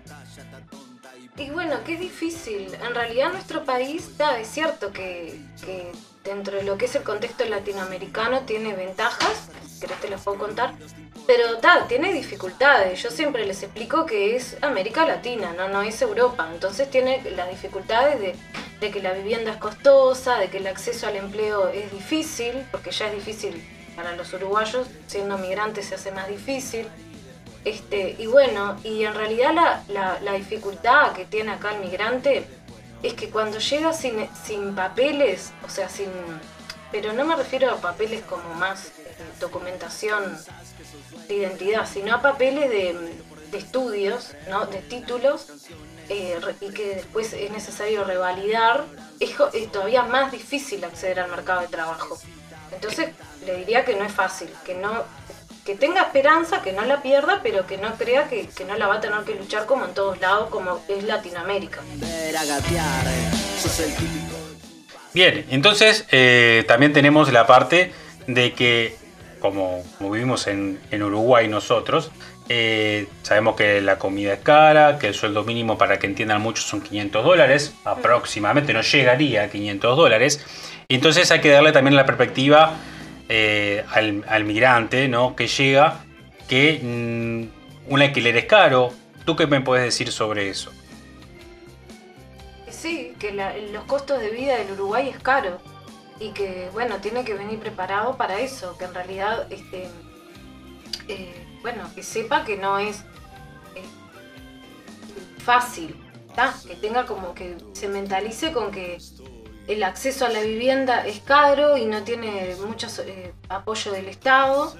Y 1.42 1.50
bueno, 1.50 1.80
es 1.88 2.00
difícil. 2.00 2.72
En 2.88 2.94
realidad 2.94 3.32
nuestro 3.32 3.66
país, 3.66 4.12
ta, 4.16 4.40
es 4.40 4.48
cierto 4.48 4.92
que, 4.92 5.42
que 5.66 5.92
dentro 6.24 6.58
de 6.58 6.64
lo 6.64 6.78
que 6.78 6.86
es 6.86 6.96
el 6.96 7.02
contexto 7.02 7.44
latinoamericano 7.46 8.42
tiene 8.42 8.74
ventajas, 8.74 9.50
si 9.68 9.80
querés 9.80 10.00
te 10.00 10.10
las 10.10 10.22
puedo 10.22 10.38
contar, 10.38 10.76
pero 11.26 11.58
ta, 11.58 11.88
tiene 11.88 12.14
dificultades. 12.14 13.02
Yo 13.02 13.10
siempre 13.10 13.48
les 13.48 13.64
explico 13.64 14.06
que 14.06 14.36
es 14.36 14.56
América 14.62 15.04
Latina, 15.08 15.52
no, 15.58 15.68
no 15.68 15.82
es 15.82 16.00
Europa. 16.04 16.48
Entonces 16.54 16.92
tiene 16.92 17.24
las 17.36 17.50
dificultades 17.50 18.22
de, 18.22 18.36
de 18.80 18.92
que 18.92 19.02
la 19.02 19.14
vivienda 19.14 19.52
es 19.52 19.58
costosa, 19.58 20.38
de 20.38 20.50
que 20.50 20.58
el 20.58 20.68
acceso 20.68 21.08
al 21.08 21.16
empleo 21.16 21.70
es 21.70 21.92
difícil, 21.92 22.68
porque 22.70 22.92
ya 22.92 23.08
es 23.08 23.16
difícil 23.16 23.68
para 23.96 24.16
los 24.16 24.32
uruguayos, 24.34 24.86
siendo 25.08 25.40
migrantes 25.40 25.88
se 25.88 25.96
hace 25.96 26.12
más 26.12 26.28
difícil. 26.28 26.88
Este, 27.64 28.16
y 28.18 28.26
bueno, 28.28 28.78
y 28.84 29.04
en 29.06 29.14
realidad 29.14 29.54
la, 29.54 29.84
la- 29.88 30.20
la 30.22 30.34
dificultad 30.34 31.12
que 31.14 31.26
tiene 31.26 31.52
acá 31.52 31.72
el 31.76 31.80
migrante 31.82 32.46
es 33.04 33.14
que 33.14 33.30
cuando 33.30 33.60
llega 33.60 33.94
sin, 33.94 34.28
sin 34.44 34.76
papeles, 34.76 35.52
o 35.66 35.70
sea, 35.70 35.90
sin... 35.90 36.10
Pero 36.92 37.14
no 37.14 37.24
me 37.24 37.36
refiero 37.36 37.72
a 37.72 37.78
papeles 37.78 38.22
como 38.30 38.54
más 38.56 38.92
documentación 39.40 40.38
de 41.28 41.36
identidad, 41.36 41.88
sino 41.92 42.14
a 42.16 42.22
papeles 42.22 42.70
de, 42.70 42.96
estudios, 43.58 44.34
¿no? 44.50 44.66
de 44.66 44.80
títulos, 44.80 45.48
eh, 46.10 46.40
y 46.62 46.70
que 46.72 46.96
después 46.96 47.32
es 47.34 47.52
necesario 47.52 48.04
revalidar, 48.04 48.86
es 49.20 49.36
todavía 49.72 50.04
más 50.04 50.32
difícil 50.32 50.84
acceder 50.84 51.20
al 51.22 51.30
mercado 51.32 51.62
de 51.62 51.68
trabajo. 51.68 52.18
Entonces 52.72 53.10
le 53.46 53.58
diría 53.58 53.84
que 53.86 53.96
no 53.96 54.04
es 54.06 54.12
fácil, 54.14 54.50
que 54.66 54.76
no 54.76 55.04
que 55.66 55.76
tenga 55.76 56.02
esperanza, 56.02 56.62
que 56.62 56.72
no 56.74 56.84
la 56.86 57.02
pierda, 57.02 57.42
pero 57.44 57.68
que 57.68 57.78
no 57.78 57.94
crea 57.96 58.28
que, 58.28 58.48
que 58.48 58.66
no 58.66 58.76
la 58.78 58.88
va 58.88 58.96
a 58.96 59.02
tener 59.02 59.20
que 59.24 59.36
luchar 59.36 59.66
como 59.66 59.86
en 59.86 59.94
todos 59.94 60.20
lados, 60.20 60.50
como 60.50 60.80
es 60.88 61.04
Latinoamérica. 61.04 61.82
Eh, 62.02 62.32
sos 63.62 63.80
el 63.80 63.94
típico. 63.94 64.36
Bien, 65.14 65.46
entonces 65.50 66.06
eh, 66.12 66.64
también 66.68 66.94
tenemos 66.94 67.32
la 67.32 67.46
parte 67.46 67.92
de 68.28 68.54
que, 68.54 68.96
como, 69.40 69.84
como 69.98 70.12
vivimos 70.12 70.48
en, 70.48 70.80
en 70.92 71.04
Uruguay 71.04 71.48
nosotros, 71.48 72.12
Eh, 72.54 73.08
sabemos 73.22 73.56
que 73.56 73.80
la 73.80 73.98
comida 73.98 74.34
es 74.34 74.42
cara, 74.42 75.00
que 75.00 75.08
el 75.08 75.14
sueldo 75.14 75.46
mínimo, 75.46 75.78
para 75.78 76.00
que 76.00 76.08
entiendan 76.08 76.42
mucho, 76.42 76.62
son 76.62 76.82
500 76.82 77.24
dólares, 77.24 77.74
aproximadamente, 77.86 78.74
no 78.74 78.82
llegaría 78.82 79.44
a 79.44 79.48
500 79.48 79.96
dólares. 79.96 80.46
Entonces 80.90 81.32
hay 81.32 81.40
que 81.40 81.50
darle 81.50 81.72
también 81.72 81.96
la 81.96 82.06
perspectiva 82.06 82.74
eh, 83.34 83.86
al, 83.94 84.44
migrante 84.44 85.08
¿no? 85.08 85.38
que 85.38 85.48
llega, 85.48 86.04
que 86.50 86.82
mm, 86.84 87.94
un 87.94 88.02
alquiler 88.02 88.36
es 88.36 88.44
caro. 88.44 88.92
¿Tú 89.24 89.38
qué 89.38 89.48
me 89.48 89.62
puedes 89.62 89.86
decir 89.86 90.12
sobre 90.12 90.50
eso? 90.50 90.70
Sí, 92.70 93.16
que 93.20 93.32
los 93.72 93.86
costos 93.86 94.20
de 94.20 94.32
vida 94.32 94.58
del 94.58 94.74
Uruguay 94.74 95.08
es 95.08 95.18
caro 95.20 95.60
y 96.20 96.32
que, 96.32 96.70
bueno, 96.74 96.98
tiene 96.98 97.24
que 97.24 97.34
venir 97.34 97.58
preparado 97.60 98.18
para 98.18 98.38
eso, 98.38 98.78
que 98.78 98.84
en 98.84 98.94
realidad, 98.94 99.50
este, 99.50 99.88
eh, 101.08 101.48
bueno, 101.62 101.90
que 101.96 102.04
sepa 102.04 102.44
que 102.44 102.58
no 102.58 102.80
es 102.80 102.98
eh, 103.76 103.84
fácil, 105.38 105.96
que 106.68 106.76
tenga 106.76 107.06
como 107.06 107.34
que 107.34 107.56
se 107.72 107.88
mentalice 107.88 108.52
con 108.52 108.72
que 108.72 108.98
el 109.72 109.84
acceso 109.84 110.26
a 110.26 110.30
la 110.30 110.42
vivienda 110.42 111.06
es 111.08 111.22
caro 111.22 111.78
y 111.78 111.86
no 111.86 112.04
tiene 112.04 112.56
mucho 112.66 112.88
eh, 113.06 113.34
apoyo 113.48 113.94
del 113.94 114.08
Estado, 114.10 114.76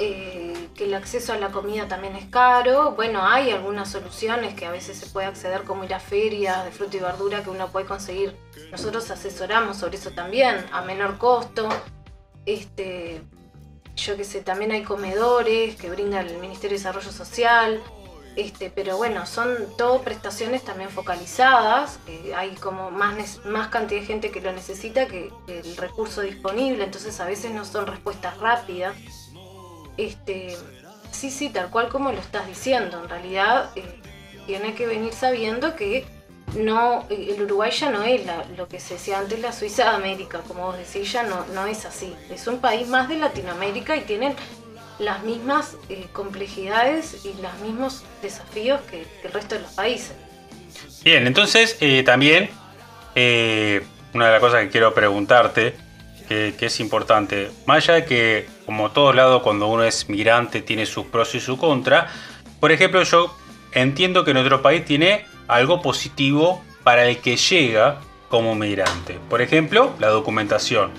eh, 0.00 0.68
que 0.74 0.84
el 0.84 0.94
acceso 0.94 1.32
a 1.32 1.36
la 1.36 1.50
comida 1.50 1.86
también 1.86 2.16
es 2.16 2.26
caro. 2.26 2.92
Bueno, 2.92 3.24
hay 3.24 3.52
algunas 3.52 3.90
soluciones 3.90 4.54
que 4.54 4.66
a 4.66 4.72
veces 4.72 4.98
se 4.98 5.06
puede 5.06 5.28
acceder 5.28 5.62
como 5.62 5.84
ir 5.84 5.94
a 5.94 6.00
ferias 6.00 6.64
de 6.64 6.72
fruta 6.72 6.96
y 6.96 7.00
verdura 7.00 7.44
que 7.44 7.50
uno 7.50 7.68
puede 7.68 7.86
conseguir. 7.86 8.36
Nosotros 8.72 9.08
asesoramos 9.10 9.76
sobre 9.76 9.98
eso 9.98 10.10
también, 10.10 10.66
a 10.72 10.82
menor 10.82 11.18
costo. 11.18 11.68
Este, 12.44 13.22
yo 13.94 14.16
que 14.16 14.24
sé, 14.24 14.40
también 14.40 14.72
hay 14.72 14.82
comedores 14.82 15.76
que 15.76 15.90
brinda 15.90 16.20
el 16.20 16.38
Ministerio 16.38 16.76
de 16.76 16.82
Desarrollo 16.82 17.12
Social. 17.12 17.80
Este, 18.36 18.68
pero 18.68 18.96
bueno, 18.96 19.26
son 19.26 19.48
todo 19.78 20.02
prestaciones 20.02 20.64
también 20.64 20.90
focalizadas, 20.90 22.00
hay 22.36 22.50
como 22.56 22.90
más, 22.90 23.44
más 23.44 23.68
cantidad 23.68 24.00
de 24.00 24.06
gente 24.06 24.30
que 24.32 24.40
lo 24.40 24.52
necesita 24.52 25.06
que 25.06 25.30
el 25.46 25.76
recurso 25.76 26.20
disponible, 26.20 26.82
entonces 26.82 27.20
a 27.20 27.26
veces 27.26 27.52
no 27.52 27.64
son 27.64 27.86
respuestas 27.86 28.36
rápidas. 28.38 28.96
Este, 29.96 30.56
sí, 31.12 31.30
sí, 31.30 31.50
tal 31.50 31.70
cual 31.70 31.88
como 31.88 32.10
lo 32.10 32.18
estás 32.18 32.48
diciendo, 32.48 33.00
en 33.02 33.08
realidad 33.08 33.70
eh, 33.76 34.00
tiene 34.46 34.74
que 34.74 34.86
venir 34.86 35.12
sabiendo 35.12 35.76
que 35.76 36.04
no, 36.56 37.06
el 37.10 37.40
Uruguay 37.42 37.70
ya 37.70 37.90
no 37.90 38.02
es 38.02 38.22
lo 38.56 38.68
que 38.68 38.80
se 38.80 38.94
decía 38.94 39.18
antes 39.18 39.40
la 39.40 39.52
Suiza 39.52 39.84
de 39.84 39.90
América, 39.90 40.42
como 40.46 40.66
vos 40.66 40.76
decís, 40.76 41.12
ya 41.12 41.22
no, 41.22 41.44
no 41.54 41.66
es 41.66 41.84
así. 41.84 42.14
Es 42.30 42.46
un 42.46 42.58
país 42.58 42.86
más 42.88 43.08
de 43.08 43.16
Latinoamérica 43.16 43.96
y 43.96 44.02
tienen 44.02 44.34
las 44.98 45.22
mismas 45.24 45.76
eh, 45.88 46.06
complejidades 46.12 47.24
y 47.24 47.34
los 47.42 47.58
mismos 47.60 48.04
desafíos 48.22 48.80
que, 48.90 49.06
el 49.22 49.32
resto 49.32 49.56
de 49.56 49.62
los 49.62 49.72
países. 49.72 50.14
Bien, 51.02 51.26
entonces 51.26 51.76
eh, 51.80 52.02
también 52.04 52.50
eh, 53.14 53.84
una 54.12 54.26
de 54.26 54.32
las 54.32 54.40
cosas 54.40 54.62
que 54.62 54.70
quiero 54.70 54.94
preguntarte, 54.94 55.76
que, 56.28 56.54
es 56.58 56.80
importante, 56.80 57.50
más 57.66 57.84
allá 57.84 57.94
de 57.94 58.04
que 58.06 58.48
como 58.64 58.90
todos 58.90 59.14
lados 59.14 59.42
cuando 59.42 59.66
uno 59.68 59.84
es 59.84 60.08
migrante 60.08 60.62
tiene 60.62 60.86
sus 60.86 61.04
pros 61.06 61.34
y 61.34 61.40
sus 61.40 61.58
contras, 61.58 62.10
por 62.60 62.72
ejemplo 62.72 63.02
yo 63.02 63.36
entiendo 63.72 64.24
que 64.24 64.32
nuestro 64.32 64.62
país 64.62 64.86
tiene 64.86 65.26
algo 65.48 65.82
positivo 65.82 66.64
para 66.82 67.06
el 67.06 67.18
que 67.18 67.36
llega 67.36 68.00
como 68.30 68.54
migrante. 68.54 69.18
Por 69.28 69.42
ejemplo, 69.42 69.94
la 69.98 70.08
documentación. 70.08 70.92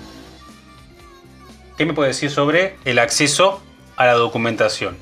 ¿Qué 1.76 1.84
me 1.84 1.92
puede 1.92 2.08
decir 2.08 2.30
sobre 2.30 2.76
el 2.84 2.98
acceso 2.98 3.62
a 3.96 4.06
la 4.06 4.12
documentación. 4.12 4.96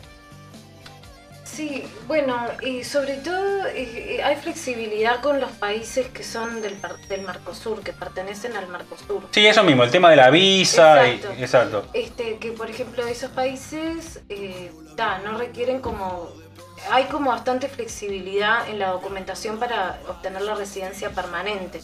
Sí, 1.45 1.85
bueno, 2.09 2.37
y 2.63 2.83
sobre 2.83 3.15
todo 3.19 3.67
eh, 3.69 4.21
hay 4.25 4.35
flexibilidad 4.35 5.21
con 5.21 5.41
los 5.41 5.53
países 5.53 6.09
que 6.09 6.25
son 6.25 6.61
del, 6.61 6.77
del 7.09 7.23
Mercosur, 7.23 7.81
que 7.81 7.93
pertenecen 7.93 8.57
al 8.57 8.67
Mercosur. 8.67 9.23
Sí, 9.31 9.47
eso 9.47 9.63
mismo, 9.63 9.85
el 9.85 9.91
tema 9.93 10.11
de 10.11 10.17
la 10.17 10.31
visa. 10.31 11.07
Exacto. 11.07 11.35
Y, 11.39 11.43
exacto. 11.43 11.85
Este, 11.93 12.39
que 12.39 12.51
por 12.51 12.69
ejemplo 12.69 13.07
esos 13.07 13.31
países 13.31 14.21
eh, 14.29 14.73
no 15.25 15.39
requieren 15.39 15.81
como... 15.81 16.29
Hay 16.91 17.05
como 17.05 17.31
bastante 17.31 17.69
flexibilidad 17.69 18.69
en 18.69 18.81
la 18.81 18.91
documentación 18.91 19.59
para 19.59 20.01
obtener 20.09 20.43
la 20.43 20.55
residencia 20.57 21.11
permanente. 21.11 21.81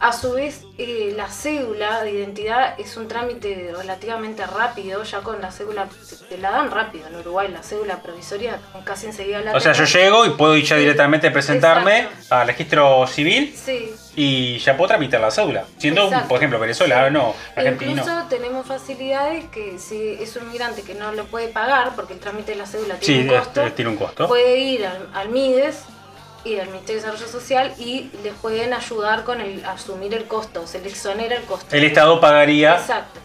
A 0.00 0.12
su 0.12 0.32
vez, 0.32 0.64
eh, 0.78 1.12
la 1.16 1.28
cédula 1.28 2.02
de 2.02 2.12
identidad 2.12 2.78
es 2.78 2.96
un 2.96 3.08
trámite 3.08 3.72
relativamente 3.76 4.46
rápido, 4.46 5.02
ya 5.02 5.20
con 5.20 5.40
la 5.40 5.50
cédula, 5.50 5.88
te 6.28 6.38
la 6.38 6.50
dan 6.50 6.70
rápido 6.70 7.08
en 7.08 7.16
Uruguay, 7.16 7.48
la 7.48 7.62
cédula 7.62 8.00
provisoria 8.02 8.60
casi 8.84 9.06
enseguida 9.06 9.40
la 9.40 9.52
O 9.52 9.60
sea, 9.60 9.72
yo 9.72 9.84
llego 9.84 10.24
y 10.24 10.30
puedo 10.30 10.56
ir 10.56 10.64
ya 10.64 10.76
directamente 10.76 11.28
a 11.28 11.32
presentarme 11.32 12.08
al 12.30 12.46
registro 12.46 13.06
civil 13.06 13.54
sí. 13.56 13.92
y 14.14 14.58
ya 14.58 14.76
puedo 14.76 14.88
tramitar 14.88 15.20
la 15.20 15.30
cédula. 15.30 15.64
Siendo, 15.78 16.10
por 16.28 16.38
ejemplo, 16.38 16.58
venezolano, 16.58 17.34
sí. 17.36 17.52
argentino. 17.56 17.90
Incluso 17.92 18.24
tenemos 18.28 18.66
facilidades 18.66 19.46
que 19.46 19.78
si 19.78 20.16
es 20.20 20.36
un 20.36 20.48
migrante 20.48 20.82
que 20.82 20.94
no 20.94 21.12
lo 21.12 21.24
puede 21.26 21.48
pagar, 21.48 21.94
porque 21.96 22.14
el 22.14 22.20
trámite 22.20 22.52
de 22.52 22.58
la 22.58 22.66
cédula 22.66 22.96
tiene, 22.96 23.30
un, 23.30 23.36
costo, 23.36 23.72
tiene 23.72 23.90
un 23.90 23.96
costo, 23.96 24.28
puede 24.28 24.58
ir 24.58 24.86
al 24.86 25.28
MIDES 25.28 25.84
ir 26.44 26.60
al 26.60 26.68
Ministerio 26.68 27.02
de 27.02 27.06
Desarrollo 27.06 27.30
Social 27.30 27.74
y 27.78 28.10
les 28.22 28.34
pueden 28.34 28.72
ayudar 28.72 29.24
con 29.24 29.40
el 29.40 29.64
asumir 29.64 30.14
el 30.14 30.24
costo, 30.24 30.66
se 30.66 30.80
les 30.80 30.92
exonera 30.92 31.36
el 31.36 31.44
costo. 31.44 31.74
El 31.74 31.84
Estado 31.84 32.20
pagaría 32.20 32.80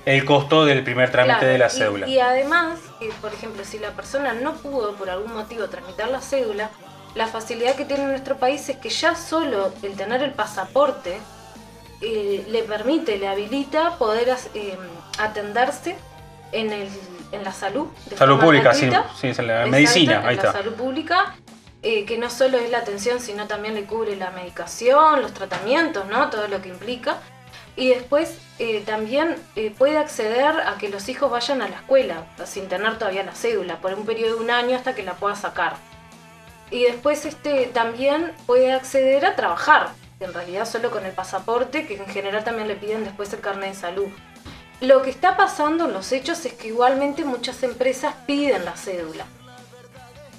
el 0.05 0.25
costo 0.25 0.65
del 0.65 0.83
primer 0.83 1.11
trámite 1.11 1.45
de 1.45 1.57
la 1.57 1.69
cédula. 1.69 2.07
Y, 2.07 2.19
además, 2.19 2.79
por 3.21 3.33
ejemplo, 3.33 3.63
si 3.65 3.79
la 3.79 3.91
persona 3.91 4.33
no 4.33 4.53
pudo 4.53 4.95
por 4.95 5.09
algún 5.09 5.33
motivo 5.33 5.67
tramitar 5.67 6.09
la 6.09 6.21
cédula, 6.21 6.69
la 7.15 7.27
facilidad 7.27 7.75
que 7.75 7.85
tiene 7.85 8.05
nuestro 8.05 8.37
país 8.37 8.67
es 8.69 8.77
que 8.77 8.89
ya 8.89 9.15
solo 9.15 9.71
el 9.83 9.95
tener 9.95 10.23
el 10.23 10.31
pasaporte 10.31 11.19
eh, 12.01 12.45
le 12.49 12.63
permite, 12.63 13.17
le 13.17 13.27
habilita 13.27 13.97
poder 13.97 14.35
eh, 14.55 14.77
atenderse 15.19 15.95
en, 16.51 16.73
el, 16.73 16.89
en 17.31 17.43
la 17.43 17.51
salud. 17.51 17.87
salud 18.17 18.39
pública, 18.39 18.73
sí, 18.73 18.89
sí, 19.19 19.31
en 19.37 19.47
la 19.47 19.65
medicina, 19.67 20.23
ahí 20.25 20.37
en 20.37 20.43
La 20.43 20.51
salud 20.51 20.73
pública 20.73 21.35
eh, 21.85 22.05
que 22.05 22.17
no 22.17 22.29
solo 22.29 22.57
es 22.59 22.71
la 22.71 22.77
atención, 22.77 23.19
sino 23.19 23.45
también 23.45 23.75
le 23.75 23.83
cubre 23.83 24.15
la 24.15 24.31
medicación, 24.31 25.21
los 25.21 25.33
tratamientos, 25.33 26.05
¿no? 26.07 26.29
Todo 26.29 26.47
lo 26.47 26.61
que 26.61 26.69
implica. 26.69 27.17
Y 27.75 27.89
después 27.89 28.37
eh, 28.57 28.81
también 28.85 29.35
eh, 29.57 29.69
puede 29.77 29.97
acceder 29.97 30.61
a 30.61 30.77
que 30.77 30.87
los 30.87 31.09
hijos 31.09 31.29
vayan 31.29 31.61
a 31.61 31.67
la 31.67 31.75
escuela, 31.75 32.23
sin 32.45 32.69
tener 32.69 32.97
todavía 32.97 33.23
la 33.23 33.35
cédula, 33.35 33.81
por 33.81 33.93
un 33.95 34.05
periodo 34.05 34.35
de 34.35 34.43
un 34.43 34.49
año 34.49 34.77
hasta 34.77 34.95
que 34.95 35.03
la 35.03 35.15
pueda 35.15 35.35
sacar. 35.35 35.75
Y 36.71 36.83
después 36.83 37.25
este, 37.25 37.65
también 37.65 38.31
puede 38.45 38.71
acceder 38.71 39.25
a 39.25 39.35
trabajar, 39.35 39.89
en 40.21 40.33
realidad 40.33 40.65
solo 40.65 40.89
con 40.89 41.05
el 41.05 41.11
pasaporte, 41.11 41.85
que 41.85 41.97
en 41.97 42.07
general 42.07 42.45
también 42.45 42.69
le 42.69 42.77
piden 42.77 43.03
después 43.03 43.33
el 43.33 43.41
carnet 43.41 43.73
de 43.73 43.75
salud. 43.75 44.07
Lo 44.79 45.01
que 45.01 45.09
está 45.09 45.35
pasando 45.35 45.85
en 45.85 45.93
los 45.93 46.13
hechos 46.13 46.45
es 46.45 46.53
que 46.53 46.69
igualmente 46.69 47.25
muchas 47.25 47.61
empresas 47.63 48.15
piden 48.25 48.63
la 48.63 48.77
cédula 48.77 49.25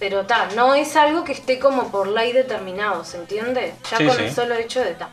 pero 0.05 0.27
tal, 0.27 0.55
no 0.55 0.75
es 0.75 0.97
algo 0.97 1.25
que 1.25 1.33
esté 1.33 1.59
como 1.59 1.91
por 1.91 2.09
ley 2.09 2.33
determinado, 2.33 3.07
¿se 3.07 3.17
entiende? 3.17 3.73
Ya 3.91 4.07
con 4.07 4.21
el 4.21 4.31
solo 4.35 4.55
hecho 4.55 4.81
de 4.81 4.93
tal. 4.93 5.09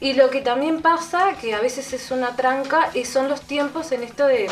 Y 0.00 0.14
lo 0.14 0.28
que 0.28 0.40
también 0.40 0.82
pasa, 0.82 1.34
que 1.40 1.54
a 1.54 1.60
veces 1.60 1.92
es 1.92 2.10
una 2.10 2.34
tranca, 2.34 2.90
son 3.04 3.28
los 3.28 3.42
tiempos 3.42 3.92
en 3.92 4.02
esto 4.02 4.26
de, 4.26 4.50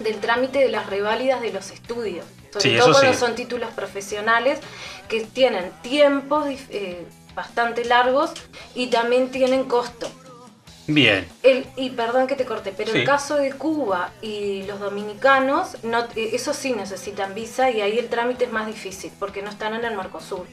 del 0.00 0.18
trámite 0.18 0.58
de 0.58 0.68
las 0.68 0.90
reválidas 0.90 1.40
de 1.40 1.52
los 1.52 1.70
estudios. 1.70 2.26
Sobre 2.52 2.76
todo 2.76 2.90
cuando 2.90 3.14
son 3.14 3.36
títulos 3.36 3.70
profesionales 3.70 4.58
que 5.08 5.20
tienen 5.20 5.70
tiempos 5.82 6.46
eh, 6.48 7.06
bastante 7.36 7.84
largos 7.84 8.32
y 8.74 8.88
también 8.88 9.30
tienen 9.30 9.62
costo. 9.62 10.10
Bien. 10.86 11.26
El, 11.42 11.66
y 11.76 11.90
perdón 11.90 12.26
que 12.26 12.34
te 12.34 12.44
corte, 12.44 12.72
pero 12.76 12.92
el 12.92 13.04
caso 13.04 13.36
de 13.36 13.52
Cuba 13.52 14.10
y 14.20 14.64
los 14.64 14.80
dominicanos, 14.80 15.76
no, 15.84 16.00
eh, 16.16 16.30
eso 16.32 16.52
sí 16.54 16.72
necesitan 16.72 17.34
visa 17.34 17.70
y 17.70 17.80
ahí 17.80 17.98
el 17.98 18.08
trámite 18.08 18.46
es 18.46 18.52
más 18.52 18.66
difícil 18.66 19.12
porque 19.18 19.42
no 19.42 19.50
están 19.50 19.74
en 19.74 19.84
el 19.84 19.96
Mercosur. 19.96 20.46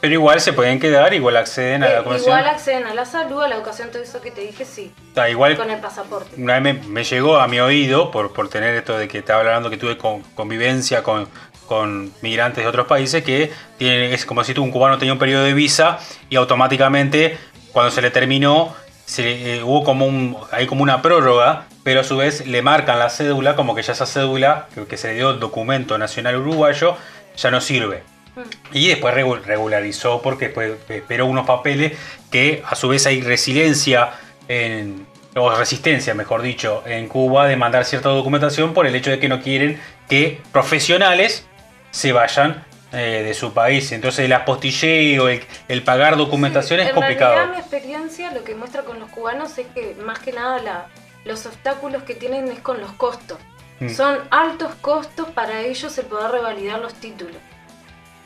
Pero 0.00 0.14
igual 0.14 0.40
se 0.40 0.52
pueden 0.52 0.78
quedar, 0.78 1.12
igual 1.12 1.36
acceden 1.36 1.82
a 1.82 1.88
la 1.88 1.92
eh, 1.92 1.96
educación. 1.96 2.22
Igual 2.22 2.46
acceden 2.46 2.86
a 2.86 2.94
la 2.94 3.04
salud, 3.04 3.42
a 3.42 3.48
la 3.48 3.56
educación, 3.56 3.90
todo 3.90 4.02
eso 4.02 4.20
que 4.20 4.30
te 4.30 4.42
dije, 4.42 4.64
sí. 4.64 4.92
Igual, 5.28 5.56
con 5.56 5.70
el 5.70 5.80
pasaporte. 5.80 6.40
Una 6.40 6.60
vez 6.60 6.86
me, 6.86 7.02
llegó 7.02 7.38
a 7.38 7.48
mi 7.48 7.58
oído, 7.58 8.12
por, 8.12 8.32
por 8.32 8.48
tener 8.48 8.76
esto 8.76 8.96
de 8.96 9.08
que 9.08 9.18
estaba 9.18 9.40
hablando 9.40 9.70
que 9.70 9.76
tuve 9.76 9.98
convivencia 9.98 11.02
con, 11.02 11.28
con 11.66 12.12
migrantes 12.22 12.62
de 12.62 12.68
otros 12.68 12.86
países, 12.86 13.24
que 13.24 13.50
tienen, 13.76 14.12
es 14.12 14.24
como 14.24 14.44
si 14.44 14.54
tú, 14.54 14.62
un 14.62 14.70
cubano 14.70 14.98
tenía 14.98 15.12
un 15.12 15.18
periodo 15.18 15.42
de 15.42 15.54
visa 15.54 15.98
y 16.30 16.36
automáticamente, 16.36 17.36
cuando 17.72 17.90
se 17.90 18.00
le 18.00 18.12
terminó, 18.12 18.76
se, 19.08 19.56
eh, 19.56 19.62
hubo 19.62 19.84
como 19.84 20.04
un, 20.04 20.36
hay 20.52 20.66
como 20.66 20.82
una 20.82 21.00
prórroga, 21.00 21.64
pero 21.82 22.00
a 22.00 22.04
su 22.04 22.18
vez 22.18 22.46
le 22.46 22.60
marcan 22.60 22.98
la 22.98 23.08
cédula 23.08 23.56
como 23.56 23.74
que 23.74 23.80
ya 23.80 23.94
esa 23.94 24.04
cédula, 24.04 24.66
que, 24.86 24.98
se 24.98 25.08
le 25.08 25.14
dio 25.14 25.30
el 25.30 25.40
documento 25.40 25.96
nacional 25.96 26.36
uruguayo, 26.36 26.94
ya 27.34 27.50
no 27.50 27.62
sirve. 27.62 28.02
Mm. 28.36 28.40
Y 28.76 28.88
después 28.88 29.14
regularizó 29.14 30.20
porque 30.20 30.46
después 30.48 30.74
esperó 30.90 31.24
unos 31.24 31.46
papeles 31.46 31.96
que 32.30 32.62
a 32.68 32.74
su 32.74 32.88
vez 32.88 33.06
hay 33.06 33.22
resiliencia 33.22 34.10
en, 34.46 35.06
o 35.34 35.54
resistencia, 35.56 36.12
mejor 36.12 36.42
dicho, 36.42 36.82
en 36.84 37.08
Cuba 37.08 37.46
de 37.46 37.56
mandar 37.56 37.86
cierta 37.86 38.10
documentación 38.10 38.74
por 38.74 38.86
el 38.86 38.94
hecho 38.94 39.10
de 39.10 39.18
que 39.18 39.30
no 39.30 39.40
quieren 39.40 39.80
que 40.06 40.42
profesionales 40.52 41.46
se 41.92 42.12
vayan 42.12 42.62
eh, 42.92 43.22
de 43.24 43.34
su 43.34 43.52
país. 43.52 43.92
Entonces 43.92 44.24
el 44.24 44.32
apostilleo, 44.32 45.28
el, 45.28 45.44
el 45.68 45.82
pagar 45.82 46.16
documentación 46.16 46.78
Sí, 46.78 46.84
es 46.84 46.88
en 46.90 46.94
complicado. 46.94 47.34
realidad 47.34 47.54
mi 47.54 47.60
experiencia 47.60 48.30
lo 48.32 48.44
que 48.44 48.54
muestra 48.54 48.82
con 48.82 48.98
los 48.98 49.10
cubanos 49.10 49.56
es 49.58 49.66
que 49.68 49.94
más 50.04 50.18
que 50.20 50.32
nada 50.32 50.58
la- 50.62 50.86
los 51.24 51.44
obstáculos 51.46 52.02
que 52.04 52.14
tienen 52.14 52.48
es 52.48 52.60
con 52.60 52.80
los 52.80 52.92
costos. 52.92 53.38
Mm. 53.80 53.90
Son 53.90 54.18
altos 54.30 54.74
costos 54.80 55.28
para 55.30 55.60
ellos 55.60 55.96
el 55.98 56.06
poder 56.06 56.30
revalidar 56.32 56.80
los 56.80 56.94
títulos. 56.94 57.36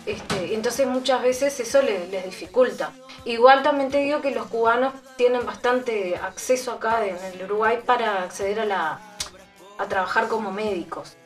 Este, 0.06 0.54
entonces 0.54 0.86
muchas 0.86 1.22
veces 1.22 1.58
eso 1.60 1.80
le- 1.82 2.08
les 2.08 2.24
dificulta. 2.24 2.90
Igual 3.24 3.62
también 3.62 3.88
te 3.90 3.98
digo 3.98 4.20
que 4.20 4.32
los 4.32 4.46
cubanos 4.46 4.92
tienen 5.16 5.46
bastante 5.46 6.16
acceso 6.16 6.72
acá 6.72 7.06
en 7.06 7.16
el 7.34 7.44
Uruguay 7.44 7.78
para 7.86 8.22
acceder 8.22 8.60
a 8.60 8.64
la 8.64 9.00
a 9.78 9.86
trabajar 9.86 10.28
como 10.28 10.50
médicos. 10.52 11.16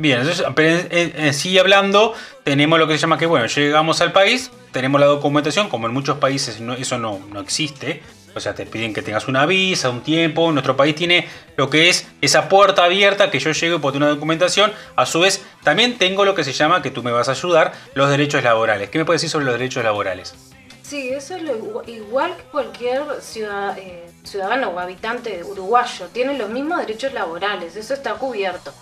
Bien, 0.00 0.20
entonces, 0.20 0.46
pero 0.54 0.78
en- 0.90 1.12
en 1.26 1.34
sí 1.34 1.58
hablando, 1.58 2.14
tenemos 2.44 2.78
lo 2.78 2.86
que 2.86 2.94
se 2.94 3.00
llama 3.00 3.18
que, 3.18 3.26
bueno, 3.26 3.46
llegamos 3.46 4.00
al 4.00 4.12
país, 4.12 4.50
tenemos 4.70 5.00
la 5.00 5.08
documentación, 5.08 5.68
como 5.68 5.88
en 5.88 5.92
muchos 5.92 6.18
países 6.18 6.60
no- 6.60 6.74
eso 6.74 6.98
no, 6.98 7.18
no 7.32 7.40
existe. 7.40 8.00
O 8.36 8.40
sea, 8.40 8.54
te 8.54 8.64
piden 8.64 8.94
que 8.94 9.02
tengas 9.02 9.26
una 9.26 9.44
visa, 9.46 9.90
un 9.90 10.02
tiempo. 10.02 10.52
Nuestro 10.52 10.76
país 10.76 10.94
tiene 10.94 11.26
lo 11.56 11.68
que 11.68 11.88
es 11.88 12.06
esa 12.20 12.48
puerta 12.48 12.84
abierta 12.84 13.30
que 13.32 13.40
yo 13.40 13.50
llego 13.50 13.76
y 13.76 13.78
puedo 13.80 13.94
tener 13.94 14.06
una 14.06 14.14
documentación. 14.14 14.72
A 14.94 15.04
su 15.06 15.18
vez, 15.20 15.42
también 15.64 15.98
tengo 15.98 16.24
lo 16.24 16.36
que 16.36 16.44
se 16.44 16.52
llama, 16.52 16.80
que 16.80 16.92
tú 16.92 17.02
me 17.02 17.10
vas 17.10 17.28
a 17.28 17.32
ayudar, 17.32 17.72
los 17.94 18.08
derechos 18.08 18.44
laborales. 18.44 18.90
¿Qué 18.90 18.98
me 18.98 19.04
puedes 19.04 19.22
decir 19.22 19.32
sobre 19.32 19.46
los 19.46 19.54
derechos 19.54 19.82
laborales? 19.82 20.34
Sí, 20.82 21.08
eso 21.08 21.34
es 21.36 21.42
lo 21.42 21.54
igu- 21.58 21.88
igual 21.88 22.36
que 22.36 22.42
cualquier 22.44 23.02
ciudad- 23.20 23.76
eh, 23.76 24.06
ciudadano 24.22 24.68
o 24.70 24.78
habitante 24.78 25.42
uruguayo. 25.42 26.06
Tiene 26.12 26.38
los 26.38 26.48
mismos 26.50 26.78
derechos 26.78 27.12
laborales, 27.12 27.74
eso 27.76 27.92
está 27.94 28.14
cubierto. 28.14 28.72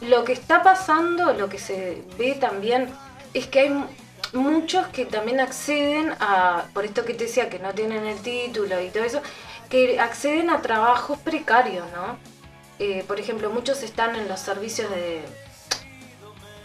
Lo 0.00 0.24
que 0.24 0.32
está 0.32 0.62
pasando, 0.62 1.32
lo 1.32 1.48
que 1.48 1.58
se 1.58 2.02
ve 2.18 2.34
también, 2.34 2.90
es 3.32 3.46
que 3.46 3.60
hay 3.60 3.70
mu- 3.70 3.86
muchos 4.32 4.86
que 4.88 5.06
también 5.06 5.40
acceden 5.40 6.14
a, 6.20 6.64
por 6.74 6.84
esto 6.84 7.04
que 7.04 7.14
te 7.14 7.24
decía, 7.24 7.48
que 7.48 7.58
no 7.58 7.72
tienen 7.72 8.04
el 8.06 8.18
título 8.20 8.80
y 8.80 8.90
todo 8.90 9.04
eso, 9.04 9.22
que 9.70 9.98
acceden 10.00 10.50
a 10.50 10.60
trabajos 10.60 11.18
precarios, 11.18 11.86
¿no? 11.94 12.18
Eh, 12.78 13.04
por 13.06 13.18
ejemplo, 13.20 13.50
muchos 13.50 13.82
están 13.82 14.16
en 14.16 14.28
los 14.28 14.40
servicios 14.40 14.90
de... 14.90 15.24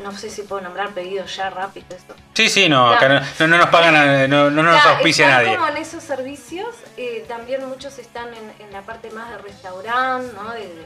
No 0.04 0.12
sé 0.18 0.30
si 0.30 0.44
puedo 0.44 0.62
nombrar 0.62 0.90
pedidos 0.92 1.36
ya 1.36 1.50
rápido 1.50 1.86
esto. 1.96 2.16
Sí, 2.34 2.48
sí, 2.48 2.70
no, 2.70 2.88
Claro. 2.98 3.18
acá 3.18 3.26
no, 3.40 3.48
no 3.48 3.58
nos 3.58 3.68
pagan, 3.70 3.96
a- 3.96 4.28
no, 4.28 4.50
no 4.50 4.64
nos 4.64 4.86
auspicia 4.86 5.26
están 5.30 5.44
nadie. 5.44 5.56
como 5.58 5.68
en 5.70 5.78
esos 5.78 6.04
servicios, 6.04 6.68
eh, 6.98 7.26
también 7.28 7.68
muchos 7.68 8.00
están 8.00 8.30
en, 8.34 8.54
en 8.66 8.72
la 8.74 8.82
parte 8.82 9.12
más 9.12 9.30
de 9.30 9.38
restaurante, 9.40 10.34
¿no? 10.34 10.52
De- 10.54 10.86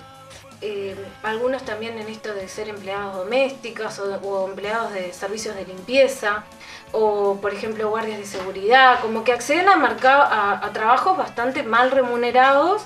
eh, 0.66 0.96
algunos 1.24 1.64
también 1.66 2.00
en 2.00 2.08
esto 2.08 2.34
de 2.34 2.48
ser 2.48 2.70
empleados 2.70 3.18
domésticas 3.18 4.00
o, 4.00 4.48
empleados 4.48 4.94
de 4.94 5.12
servicios 5.12 5.56
de 5.56 5.66
limpieza 5.66 6.46
o 6.94 7.38
por 7.42 7.54
ejemplo 7.54 7.90
guardias 7.90 8.18
de 8.18 8.26
seguridad, 8.26 9.02
como 9.02 9.26
que 9.26 9.34
acceden 9.34 9.68
a, 9.68 9.76
mercado, 9.76 10.24
a, 10.24 10.72
trabajos 10.72 11.18
bastante 11.18 11.64
mal 11.64 11.92
remunerados, 11.92 12.84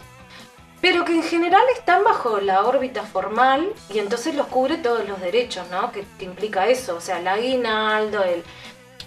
pero 0.82 1.06
que 1.06 1.14
en 1.14 1.22
general 1.22 1.62
están 1.76 2.04
bajo 2.04 2.40
la 2.40 2.64
órbita 2.64 3.04
formal 3.04 3.72
y 3.90 4.00
entonces 4.00 4.34
los 4.34 4.48
cubre 4.48 4.78
todos 4.78 5.08
los 5.08 5.22
derechos, 5.22 5.68
¿no? 5.70 5.92
Que, 5.92 6.04
que 6.18 6.26
implica 6.26 6.68
eso, 6.68 6.96
o 6.96 7.02
sea, 7.02 7.20
el 7.20 7.28
aguinaldo, 7.28 8.24
el, 8.24 8.44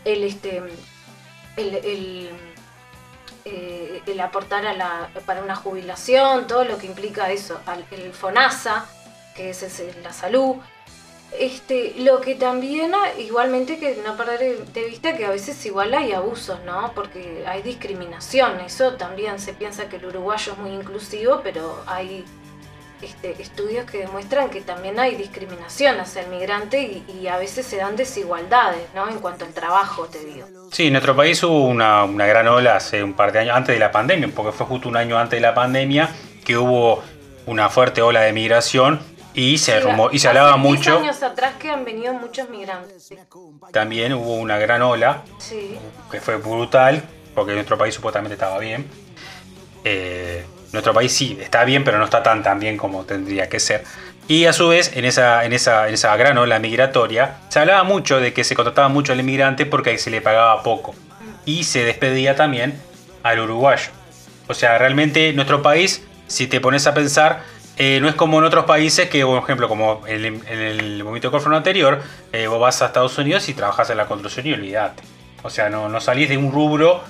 el 0.04 0.22
este 0.22 0.62
el, 1.56 2.30
eh, 3.50 4.02
el 4.06 4.20
aportar 4.20 4.66
a 4.66 4.72
la, 4.74 5.10
para 5.26 5.42
una 5.42 5.56
jubilación, 5.56 6.46
todo 6.46 6.64
lo 6.64 6.78
que 6.78 6.86
implica 6.86 7.30
eso, 7.30 7.60
al- 7.66 7.84
el 7.90 8.12
FONASA, 8.12 8.86
que 9.34 9.50
es, 9.50 9.62
es 9.62 9.80
la 10.02 10.12
salud. 10.12 10.56
Este, 11.38 11.94
lo 11.98 12.20
que 12.20 12.34
también, 12.34 12.92
igualmente 13.18 13.78
que 13.78 14.00
no 14.04 14.16
perder 14.16 14.66
de 14.66 14.84
vista 14.84 15.16
que 15.16 15.24
a 15.26 15.30
veces 15.30 15.64
igual 15.64 15.94
hay 15.94 16.12
abusos, 16.12 16.58
¿no? 16.66 16.90
Porque 16.92 17.44
hay 17.46 17.62
discriminación, 17.62 18.58
eso 18.60 18.94
también 18.94 19.38
se 19.38 19.52
piensa 19.52 19.88
que 19.88 19.96
el 19.96 20.06
uruguayo 20.06 20.52
es 20.52 20.58
muy 20.58 20.70
inclusivo, 20.72 21.40
pero 21.44 21.82
hay 21.86 22.24
este, 23.02 23.40
estudios 23.42 23.90
que 23.90 23.98
demuestran 23.98 24.50
que 24.50 24.60
también 24.60 24.98
hay 25.00 25.14
discriminación 25.16 25.98
hacia 26.00 26.22
el 26.22 26.28
migrante 26.30 26.80
y, 26.82 27.04
y 27.20 27.28
a 27.28 27.36
veces 27.38 27.66
se 27.66 27.76
dan 27.76 27.96
desigualdades, 27.96 28.82
¿no? 28.94 29.08
En 29.08 29.18
cuanto 29.18 29.44
al 29.44 29.52
trabajo, 29.52 30.06
te 30.06 30.24
digo. 30.24 30.46
Sí, 30.72 30.86
en 30.86 30.92
nuestro 30.92 31.16
país 31.16 31.42
hubo 31.42 31.64
una, 31.66 32.04
una 32.04 32.26
gran 32.26 32.46
ola 32.48 32.76
hace 32.76 33.02
un 33.02 33.14
par 33.14 33.32
de 33.32 33.40
años, 33.40 33.56
antes 33.56 33.74
de 33.74 33.80
la 33.80 33.90
pandemia, 33.90 34.28
porque 34.34 34.52
fue 34.52 34.66
justo 34.66 34.88
un 34.88 34.96
año 34.96 35.18
antes 35.18 35.36
de 35.38 35.40
la 35.40 35.54
pandemia, 35.54 36.08
que 36.44 36.56
hubo 36.56 37.02
una 37.46 37.68
fuerte 37.68 38.02
ola 38.02 38.20
de 38.22 38.32
migración 38.32 39.00
y 39.34 39.58
se, 39.58 39.80
Sí, 39.80 39.86
rumó- 39.86 40.08
y 40.12 40.18
se 40.18 40.28
hablaba 40.28 40.52
10 40.54 40.58
mucho. 40.58 40.98
años 40.98 41.22
atrás 41.22 41.54
que 41.58 41.70
han 41.70 41.84
venido 41.84 42.12
muchos 42.14 42.48
migrantes. 42.50 43.02
Sí. 43.04 43.16
También 43.72 44.12
hubo 44.12 44.34
una 44.34 44.58
gran 44.58 44.82
ola, 44.82 45.22
Sí. 45.38 45.78
que 46.10 46.20
fue 46.20 46.36
brutal, 46.36 47.02
porque 47.34 47.52
nuestro 47.54 47.78
país 47.78 47.94
supuestamente 47.94 48.34
estaba 48.34 48.58
bien. 48.58 48.86
Eh, 49.84 50.44
nuestro 50.72 50.94
país 50.94 51.12
sí, 51.12 51.38
está 51.40 51.64
bien, 51.64 51.84
pero 51.84 51.98
no 51.98 52.04
está 52.04 52.22
tan 52.22 52.42
tan 52.42 52.60
bien 52.60 52.76
como 52.76 53.04
tendría 53.04 53.48
que 53.48 53.60
ser. 53.60 53.84
Y 54.28 54.44
a 54.44 54.52
su 54.52 54.68
vez, 54.68 54.92
en 54.94 55.04
esa, 55.04 55.44
en 55.44 55.52
esa, 55.52 55.88
en 55.88 55.94
esa 55.94 56.16
gran 56.16 56.38
migratoria, 56.62 57.38
se 57.48 57.58
hablaba 57.58 57.82
mucho 57.82 58.20
de 58.20 58.32
que 58.32 58.44
se 58.44 58.54
contrataba 58.54 58.88
mucho 58.88 59.12
al 59.12 59.18
inmigrante 59.18 59.66
porque 59.66 59.98
se 59.98 60.08
le 60.08 60.20
pagaba 60.20 60.62
poco. 60.62 60.94
Y 61.44 61.64
se 61.64 61.84
despedía 61.84 62.36
también 62.36 62.80
al 63.24 63.40
uruguayo. 63.40 63.90
O 64.46 64.54
sea, 64.54 64.78
realmente 64.78 65.32
nuestro 65.32 65.62
país, 65.62 66.06
si 66.28 66.46
te 66.46 66.60
pones 66.60 66.86
a 66.86 66.94
pensar, 66.94 67.42
eh, 67.76 67.98
no 68.00 68.08
es 68.08 68.14
como 68.14 68.38
en 68.38 68.44
otros 68.44 68.66
países 68.66 69.08
que, 69.08 69.24
por 69.24 69.42
ejemplo, 69.42 69.68
como 69.68 70.06
en 70.06 70.24
el, 70.24 70.26
en 70.26 70.60
el 70.60 71.02
movimiento 71.02 71.28
de 71.28 71.32
Corfron 71.32 71.54
anterior, 71.54 72.00
eh, 72.32 72.46
vos 72.46 72.60
vas 72.60 72.82
a 72.82 72.86
Estados 72.86 73.18
Unidos 73.18 73.48
y 73.48 73.54
trabajas 73.54 73.90
en 73.90 73.96
la 73.96 74.06
construcción 74.06 74.46
y 74.46 74.52
olvídate. 74.52 75.02
O 75.42 75.50
sea, 75.50 75.70
no, 75.70 75.88
no 75.88 76.00
salís 76.00 76.28
de 76.28 76.36
un 76.36 76.52
rubro 76.52 77.02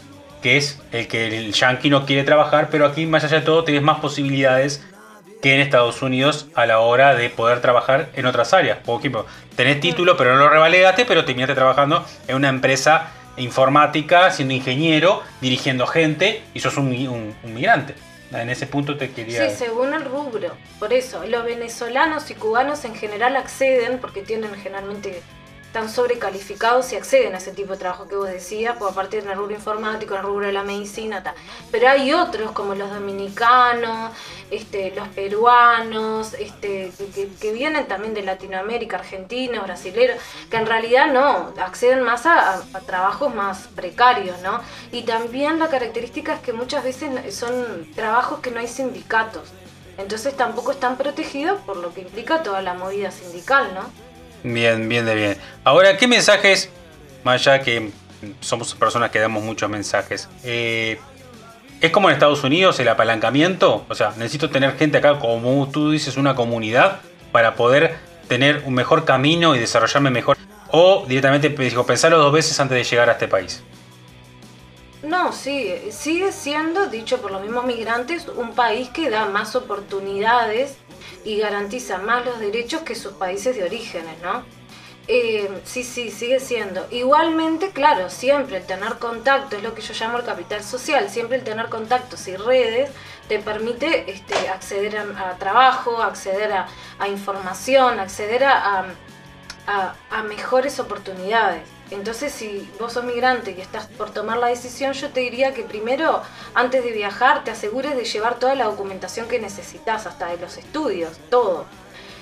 que 0.43 0.57
es 0.57 0.79
el 0.93 1.07
que 1.09 1.27
el 1.27 1.53
yankee 1.53 1.91
no 1.91 2.07
quiere 2.07 2.25
trabajar, 2.25 2.69
pero 2.71 2.87
aquí 2.87 3.07
más 3.07 3.25
allá 3.25 3.41
de 3.41 3.47
todo 3.47 3.65
tienes 3.65 3.83
más 3.83 4.01
posibilidades 4.01 4.85
que 5.43 5.55
en 5.55 5.61
Estados 5.61 6.03
Unidos 6.03 6.47
a 6.55 6.67
la 6.67 6.81
hora 6.81 7.15
de 7.15 7.31
poder 7.31 7.61
trabajar 7.61 8.11
en 8.15 8.27
otras 8.27 8.53
áreas. 8.53 8.79
Por 8.85 8.99
ejemplo, 9.01 9.27
tenés 9.57 9.81
título 9.81 10.17
pero 10.17 10.35
no 10.35 10.41
lo 10.41 10.49
revalidaste, 10.51 11.05
pero 11.07 11.25
terminaste 11.25 11.55
trabajando 11.55 12.05
en 12.29 12.37
una 12.37 12.49
empresa 12.49 13.11
informática, 13.37 14.31
siendo 14.31 14.55
ingeniero, 14.55 15.23
dirigiendo 15.41 15.87
gente 15.87 16.43
y 16.55 16.61
sos 16.61 16.77
un, 16.77 16.89
un- 16.89 17.35
un 17.43 17.55
migrante. 17.55 17.95
En 18.33 18.49
ese 18.49 18.67
punto 18.69 18.97
te 18.97 19.11
quería... 19.11 19.49
Sí, 19.51 19.57
según 19.57 19.93
el 19.93 20.05
rubro. 20.05 20.55
Por 20.79 20.93
eso, 20.93 21.25
los 21.27 21.45
venezolanos 21.45 22.31
y 22.31 22.35
cubanos 22.35 22.85
en 22.85 22.95
general 22.95 23.35
acceden, 23.35 23.99
porque 23.99 24.23
tienen 24.23 24.55
generalmente 24.55 25.21
están 25.71 25.89
sobrecalificados 25.89 26.93
y 26.93 26.97
acceden 26.97 27.33
a 27.33 27.39
ese 27.39 27.53
tipo 27.53 27.75
de 27.75 27.79
trabajo 27.79 28.09
que 28.09 28.17
vos 28.17 28.27
decías, 28.29 28.75
pues 28.77 28.91
aparte 28.91 29.19
en 29.21 29.31
el 29.31 29.37
rubro 29.37 29.55
informático, 29.55 30.17
el 30.17 30.23
rubro 30.23 30.47
de 30.47 30.53
la 30.53 30.65
medicina, 30.65 31.23
pero 31.71 31.89
hay 31.89 32.13
otros 32.13 32.51
como 32.51 32.75
los 32.75 32.91
dominicanos, 32.93 34.11
este, 34.51 34.93
los 34.97 35.07
peruanos, 35.11 36.35
este, 36.35 36.91
que, 37.41 37.53
vienen 37.53 37.87
también 37.87 38.15
de 38.15 38.23
Latinoamérica, 38.23 38.97
argentinos, 38.97 39.63
brasileños, 39.63 40.17
que 40.51 40.57
en 40.57 40.67
realidad 40.67 41.07
no, 41.13 41.55
acceden 41.63 42.03
más 42.03 42.27
a- 42.27 42.57
a 42.57 42.81
trabajos 42.81 43.33
más 43.33 43.69
precarios, 43.69 44.41
¿no? 44.41 44.61
Y 44.91 45.03
también 45.05 45.61
la 45.61 45.69
característica 45.69 46.35
es 46.35 46.41
que 46.41 46.53
muchas 46.53 46.83
veces 46.83 47.33
son 47.33 47.87
trabajos 47.95 48.41
que 48.41 48.51
no 48.51 48.59
hay 48.59 48.67
sindicatos. 48.67 49.49
Entonces 49.99 50.37
tampoco 50.37 50.73
están 50.73 50.97
protegidos 50.97 51.61
por 51.61 51.77
lo 51.77 51.95
que 51.95 52.01
implica 52.01 52.43
toda 52.43 52.61
la 52.61 52.75
movida 52.75 53.13
sindical, 53.13 53.73
¿no? 53.73 54.10
Bien, 54.43 54.89
bien 54.89 55.05
de 55.05 55.15
bien. 55.15 55.37
Ahora, 55.65 55.97
¿qué 55.97 56.07
mensajes, 56.07 56.71
más 57.25 57.47
allá 57.47 57.63
que 57.63 57.91
somos 58.41 58.75
personas 58.75 59.11
que 59.11 59.19
damos 59.19 59.43
muchos 59.43 59.69
mensajes, 59.69 60.29
eh, 60.45 60.99
¿es 61.81 61.91
como 61.91 62.09
en 62.09 62.15
Estados 62.15 62.43
Unidos 62.45 62.79
el 62.81 62.89
apalancamiento? 62.89 63.85
O 63.89 63.95
sea, 63.95 64.11
necesito 64.17 64.51
tener 64.51 64.77
gente 64.77 64.99
acá, 64.99 65.19
como 65.19 65.69
tú 65.69 65.91
dices, 65.91 66.17
una 66.17 66.35
comunidad 66.35 67.01
para 67.33 67.55
poder 67.55 67.97
tener 68.29 68.63
un 68.65 68.75
mejor 68.75 69.05
camino 69.05 69.55
y 69.55 69.59
desarrollarme 69.59 70.11
mejor. 70.11 70.37
O 70.73 71.05
directamente 71.09 71.49
dijo, 71.49 71.85
pensarlo 71.85 72.19
dos 72.19 72.33
veces 72.33 72.59
antes 72.61 72.77
de 72.77 72.85
llegar 72.85 73.09
a 73.09 73.13
este 73.13 73.27
país. 73.27 73.63
No, 75.03 75.33
sí, 75.33 75.75
sigue 75.91 76.31
siendo, 76.31 76.87
dicho 76.87 77.21
por 77.21 77.31
los 77.31 77.43
mismos 77.43 77.65
migrantes, 77.65 78.29
un 78.29 78.53
país 78.55 78.91
que 78.91 79.11
da 79.11 79.27
más 79.27 79.57
oportunidades 79.57 80.77
y 81.25 81.39
garantiza 81.39 81.99
más 81.99 82.25
los 82.25 82.39
derechos 82.41 82.83
que 82.83 82.95
sus 82.95 83.13
países 83.15 83.57
de 83.57 83.65
orígenes, 83.65 84.21
¿no? 84.23 84.45
Eh, 85.09 85.49
sí, 85.65 85.83
sí, 85.83 86.11
sigue 86.11 86.39
siendo. 86.39 86.87
Igualmente, 86.91 87.71
claro, 87.71 88.11
siempre 88.11 88.59
el 88.59 88.67
tener 88.67 88.99
contacto, 88.99 89.57
es 89.57 89.63
lo 89.63 89.75
que 89.75 89.83
yo 89.83 89.93
llamo 89.99 90.19
el 90.19 90.25
capital 90.25 90.63
social, 90.63 91.11
siempre 91.11 91.37
el 91.39 91.45
tener 91.45 91.69
contactos 91.69 92.29
y 92.29 92.37
redes 92.37 92.91
te 93.29 93.39
permite 93.41 94.11
este, 94.11 94.49
acceder 94.49 94.97
a, 94.99 95.37
trabajo, 95.37 96.03
acceder 96.03 96.53
a, 96.53 97.09
información, 97.09 97.99
acceder 97.99 98.45
a 98.45 98.85
mejores 100.25 100.79
oportunidades. 100.79 101.63
Entonces, 101.91 102.33
si 102.33 102.69
vos 102.79 102.93
sos 102.93 103.05
migrante 103.05 103.55
y 103.57 103.61
estás 103.61 103.87
por 103.87 104.11
tomar 104.11 104.39
la 104.39 104.47
decisión, 104.47 104.93
yo 104.93 105.11
te 105.11 105.21
diría 105.21 105.53
que 105.55 105.63
primero, 105.63 106.23
antes 106.55 106.85
de 106.85 106.93
viajar, 106.93 107.43
te 107.43 107.51
asegures 107.51 107.97
de 107.97 108.05
llevar 108.05 108.39
toda 108.39 108.55
la 108.55 108.67
documentación 108.67 109.27
que 109.27 109.41
necesitas, 109.41 110.07
hasta 110.07 110.29
de 110.29 110.37
los 110.37 110.57
estudios, 110.57 111.19
todo. 111.31 111.67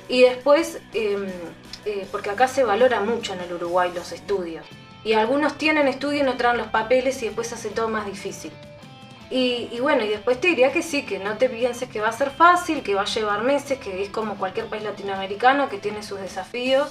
Y 0.08 0.22
después, 0.22 0.80
em, 0.94 1.26
eh, 1.84 2.06
porque 2.10 2.30
acá 2.30 2.48
se 2.48 2.64
valora 2.64 3.00
mucho 3.00 3.34
en 3.34 3.40
el 3.40 3.52
Uruguay 3.52 3.92
los 3.94 4.12
estudios. 4.12 4.64
Y 5.04 5.12
algunos 5.12 5.58
tienen 5.58 5.86
estudio 5.86 6.20
y 6.20 6.22
no 6.22 6.36
traen 6.36 6.56
los 6.56 6.68
papeles 6.68 7.22
y 7.22 7.26
después 7.26 7.52
hace 7.52 7.68
todo 7.68 7.88
más 7.88 8.06
difícil. 8.06 8.52
Y, 9.30 9.68
y, 9.70 9.80
bueno, 9.80 10.02
y 10.04 10.08
después 10.08 10.40
te 10.40 10.48
diría 10.48 10.72
que 10.72 10.82
sí, 10.82 11.04
que 11.04 11.18
no 11.18 11.36
te 11.36 11.50
pienses 11.50 11.90
que 11.90 12.00
va 12.00 12.08
a 12.08 12.12
ser 12.12 12.30
fácil, 12.30 12.82
que 12.82 12.94
va 12.94 13.02
a 13.02 13.04
llevar 13.04 13.42
meses, 13.42 13.78
que 13.78 14.02
es 14.02 14.08
como 14.08 14.36
cualquier 14.36 14.66
país 14.66 14.82
latinoamericano 14.82 15.68
que 15.68 15.76
tiene 15.76 16.02
sus 16.02 16.18
desafíos. 16.18 16.90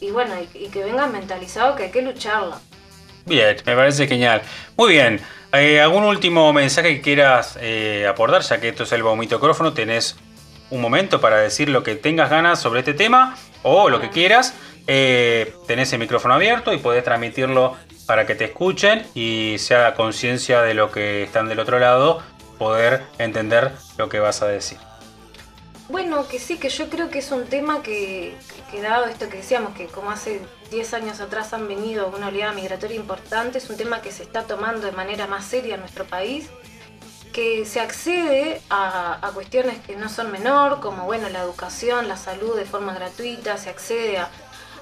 Y 0.00 0.10
bueno, 0.10 0.34
y, 0.54 0.68
que 0.68 0.84
vengan 0.84 1.12
mentalizado 1.12 1.74
que 1.76 1.84
hay 1.84 1.90
que 1.90 2.02
lucharla. 2.02 2.58
Bien, 3.24 3.56
me 3.64 3.74
parece 3.74 4.06
genial. 4.06 4.42
Muy 4.76 4.92
bien, 4.92 5.20
eh, 5.52 5.80
¿algún 5.80 6.04
último 6.04 6.52
mensaje 6.52 6.96
que 6.96 7.02
quieras 7.02 7.58
eh, 7.60 8.06
aportar? 8.08 8.42
Ya 8.42 8.60
que 8.60 8.68
esto 8.68 8.84
es 8.84 8.92
el 8.92 9.02
vomitocrófono, 9.02 9.72
tenés 9.72 10.16
un 10.70 10.80
momento 10.80 11.20
para 11.20 11.38
decir 11.38 11.68
lo 11.68 11.82
que 11.82 11.96
tengas 11.96 12.30
ganas 12.30 12.60
sobre 12.60 12.80
este 12.80 12.94
tema 12.94 13.36
o 13.62 13.88
lo 13.88 14.00
que 14.00 14.10
quieras. 14.10 14.54
Eh, 14.86 15.52
tenés 15.66 15.92
el 15.92 15.98
micrófono 15.98 16.34
abierto 16.34 16.72
y 16.72 16.78
podés 16.78 17.02
transmitirlo 17.02 17.76
para 18.06 18.24
que 18.24 18.36
te 18.36 18.44
escuchen 18.44 19.04
y 19.14 19.56
se 19.58 19.74
haga 19.74 19.94
conciencia 19.94 20.62
de 20.62 20.74
lo 20.74 20.92
que 20.92 21.24
están 21.24 21.48
del 21.48 21.58
otro 21.58 21.78
lado, 21.80 22.22
poder 22.58 23.02
entender 23.18 23.72
lo 23.98 24.08
que 24.08 24.20
vas 24.20 24.42
a 24.42 24.46
decir. 24.46 24.78
Bueno, 25.88 26.26
que 26.26 26.40
sí, 26.40 26.58
que 26.58 26.68
yo 26.68 26.90
creo 26.90 27.10
que 27.10 27.20
es 27.20 27.30
un 27.30 27.46
tema 27.46 27.82
que, 27.82 28.36
que 28.70 28.82
dado 28.82 29.06
esto 29.06 29.28
que 29.28 29.36
decíamos, 29.38 29.74
que 29.74 29.86
como 29.86 30.10
hace 30.10 30.40
10 30.70 30.94
años 30.94 31.20
atrás 31.20 31.52
han 31.52 31.68
venido 31.68 32.08
una 32.08 32.28
oleada 32.28 32.52
migratoria 32.52 32.96
importante, 32.96 33.58
es 33.58 33.70
un 33.70 33.76
tema 33.76 34.02
que 34.02 34.10
se 34.10 34.24
está 34.24 34.42
tomando 34.42 34.86
de 34.86 34.92
manera 34.92 35.28
más 35.28 35.44
seria 35.44 35.74
en 35.74 35.80
nuestro 35.80 36.04
país, 36.04 36.50
que 37.32 37.66
se 37.66 37.80
accede 37.80 38.62
a, 38.70 39.30
cuestiones 39.34 39.78
que 39.80 39.94
no 39.94 40.08
son 40.08 40.32
menor, 40.32 40.80
como 40.80 41.04
bueno, 41.04 41.28
la 41.28 41.42
educación, 41.42 42.08
la 42.08 42.16
salud 42.16 42.56
de 42.56 42.64
forma 42.64 42.94
gratuita, 42.94 43.56
se 43.58 43.70
accede 43.70 44.18
a 44.18 44.30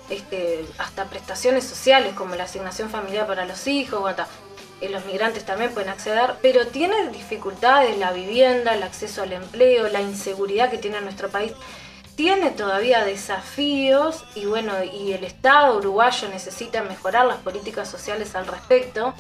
este, 0.09 0.65
hasta 0.79 1.07
prestaciones 1.07 1.65
sociales 1.65 2.15
como 2.15 2.35
la 2.37 2.45
asignación 2.45 2.91
familiar 2.91 3.27
para 3.27 3.45
los 3.45 3.67
hijos, 3.67 4.11
eh, 4.11 4.23
los 4.89 5.05
migrantes 5.07 5.45
también 5.45 5.73
pueden 5.73 5.91
acceder, 5.91 6.35
pero 6.43 6.67
tiene 6.67 7.09
dificultades 7.11 7.99
la 7.99 8.13
vivienda, 8.13 8.75
el 8.75 8.83
acceso 8.83 9.23
al 9.23 9.33
empleo, 9.33 9.89
la 9.89 10.01
inseguridad 10.01 10.71
que 10.71 10.79
tiene 10.79 11.01
nuestro 11.01 11.29
país. 11.29 11.53
Tiene 12.17 12.51
todavía 12.51 13.05
desafíos 13.05 14.25
y 14.35 14.47
bueno, 14.47 14.73
y 14.85 15.13
el 15.13 15.25
Estado 15.25 15.79
uruguayo 15.79 16.29
necesita 16.29 16.83
mejorar 16.83 17.27
las 17.27 17.39
políticas 17.39 17.89
sociales 17.89 18.37
al 18.37 18.47
respecto 18.47 19.15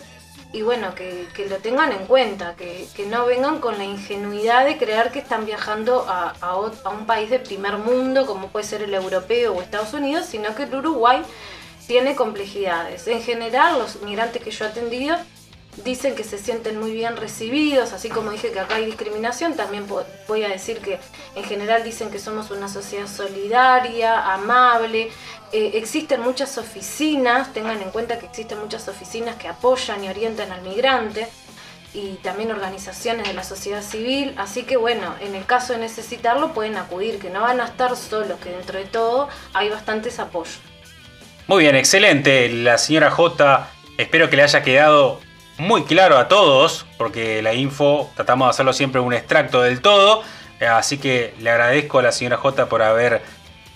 y 0.54 0.62
bueno, 0.62 0.94
que, 0.94 1.26
lo 1.50 1.56
tengan 1.56 1.90
en 1.90 2.06
cuenta, 2.06 2.54
que, 2.54 2.88
no 3.08 3.26
vengan 3.26 3.58
con 3.58 3.76
la 3.76 3.84
ingenuidad 3.84 4.64
de 4.64 4.78
creer 4.78 5.10
que 5.10 5.18
están 5.18 5.46
viajando 5.46 6.06
a, 6.08 6.32
a, 6.40 6.56
un 6.56 7.06
país 7.06 7.28
de 7.28 7.40
primer 7.40 7.76
mundo, 7.78 8.24
como 8.24 8.46
puede 8.48 8.64
ser 8.64 8.82
el 8.82 8.94
europeo 8.94 9.52
o 9.52 9.60
Estados 9.60 9.92
Unidos, 9.94 10.26
sino 10.26 10.54
que 10.54 10.62
el 10.62 10.74
Uruguay 10.76 11.22
tiene 11.88 12.14
complejidades. 12.14 13.08
En 13.08 13.20
general, 13.20 13.80
los 13.80 14.00
migrantes 14.02 14.42
que 14.42 14.52
yo 14.52 14.64
he 14.64 14.68
atendido 14.68 15.16
dicen 15.82 16.14
que 16.14 16.24
se 16.24 16.38
sienten 16.38 16.78
muy 16.78 16.92
bien 16.92 17.16
recibidos, 17.16 17.92
así 17.92 18.08
como 18.08 18.30
dije 18.30 18.52
que 18.52 18.60
acá 18.60 18.76
hay 18.76 18.86
discriminación, 18.86 19.54
también 19.54 19.86
voy 20.28 20.44
a 20.44 20.48
decir 20.48 20.78
que 20.78 21.00
en 21.34 21.44
general 21.44 21.82
dicen 21.82 22.10
que 22.10 22.18
somos 22.18 22.50
una 22.50 22.68
sociedad 22.68 23.08
solidaria, 23.08 24.32
amable, 24.32 25.10
eh, 25.52 25.72
existen 25.74 26.20
muchas 26.20 26.58
oficinas, 26.58 27.52
tengan 27.52 27.80
en 27.82 27.90
cuenta 27.90 28.18
que 28.18 28.26
existen 28.26 28.58
muchas 28.58 28.86
oficinas 28.88 29.36
que 29.36 29.48
apoyan 29.48 30.02
y 30.04 30.08
orientan 30.08 30.52
al 30.52 30.62
migrante 30.62 31.28
y 31.92 32.14
también 32.22 32.50
organizaciones 32.50 33.28
de 33.28 33.34
la 33.34 33.44
sociedad 33.44 33.82
civil, 33.82 34.34
así 34.36 34.64
que 34.64 34.76
bueno, 34.76 35.14
en 35.20 35.34
el 35.34 35.46
caso 35.46 35.72
de 35.72 35.78
necesitarlo 35.78 36.52
pueden 36.52 36.76
acudir, 36.76 37.18
que 37.18 37.30
no 37.30 37.42
van 37.42 37.60
a 37.60 37.66
estar 37.66 37.96
solos, 37.96 38.38
que 38.40 38.50
dentro 38.50 38.78
de 38.78 38.84
todo 38.84 39.28
hay 39.52 39.70
bastantes 39.70 40.18
apoyos. 40.18 40.58
Muy 41.46 41.62
bien, 41.62 41.76
excelente. 41.76 42.48
La 42.48 42.78
señora 42.78 43.10
J, 43.10 43.68
espero 43.98 44.30
que 44.30 44.36
le 44.36 44.42
haya 44.42 44.62
quedado 44.62 45.20
muy 45.58 45.84
claro 45.84 46.18
a 46.18 46.28
todos, 46.28 46.86
porque 46.98 47.42
la 47.42 47.54
info 47.54 48.10
tratamos 48.14 48.46
de 48.46 48.50
hacerlo 48.50 48.72
siempre 48.72 49.00
un 49.00 49.12
extracto 49.12 49.62
del 49.62 49.80
todo, 49.80 50.22
así 50.60 50.98
que 50.98 51.34
le 51.40 51.50
agradezco 51.50 51.98
a 51.98 52.02
la 52.02 52.12
señora 52.12 52.36
J 52.36 52.66
por 52.66 52.82
haber 52.82 53.22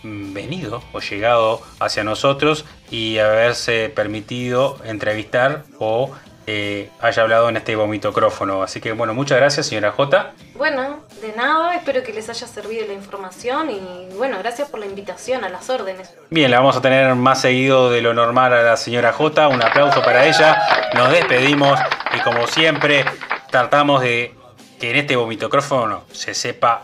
venido 0.03 0.83
o 0.93 1.01
llegado 1.01 1.61
hacia 1.81 2.05
nosotros 2.05 2.65
y 2.91 3.19
haberse 3.19 3.91
permitido 3.95 4.79
entrevistar 4.85 5.65
o 5.79 6.11
eh, 6.51 6.89
haya 7.01 7.23
hablado 7.23 7.51
en 7.51 7.59
este 7.59 7.77
vomitocrófono. 7.77 8.63
Así 8.63 8.81
que 8.81 8.93
bueno, 8.93 9.13
muchas 9.13 9.37
gracias 9.37 9.67
señora 9.67 9.93
J. 9.93 10.33
Bueno, 10.55 11.01
de 11.21 11.35
nada, 11.37 11.75
espero 11.75 12.03
que 12.03 12.15
les 12.15 12.31
haya 12.31 12.47
servido 12.47 12.87
la 12.87 12.95
información 12.95 13.69
y 13.69 14.09
bueno, 14.17 14.39
gracias 14.39 14.71
por 14.71 14.81
la 14.81 14.87
invitación 14.87 15.45
a 15.45 15.51
las 15.51 15.69
órdenes. 15.69 16.15
Bien, 16.31 16.51
la 16.51 16.61
vamos 16.61 16.75
a 16.79 16.81
tener 16.81 17.15
más 17.17 17.43
seguido 17.43 17.91
de 17.91 18.01
lo 18.01 18.15
normal 18.15 18.55
a 18.55 18.63
la 18.63 18.79
señora 18.79 19.13
J. 19.13 19.47
Un 19.49 19.63
aplauso 19.63 20.03
para 20.03 20.25
ella. 20.25 20.91
Nos 20.95 21.11
despedimos 21.11 21.79
y 22.17 22.21
como 22.21 22.47
siempre 22.47 23.05
tratamos 23.51 24.01
de 24.01 24.35
que 24.81 24.91
en 24.91 24.97
este 24.97 25.17
vomitocrófono 25.17 26.05
se 26.13 26.33
sepa 26.33 26.81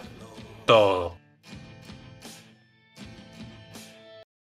todo. 0.67 1.14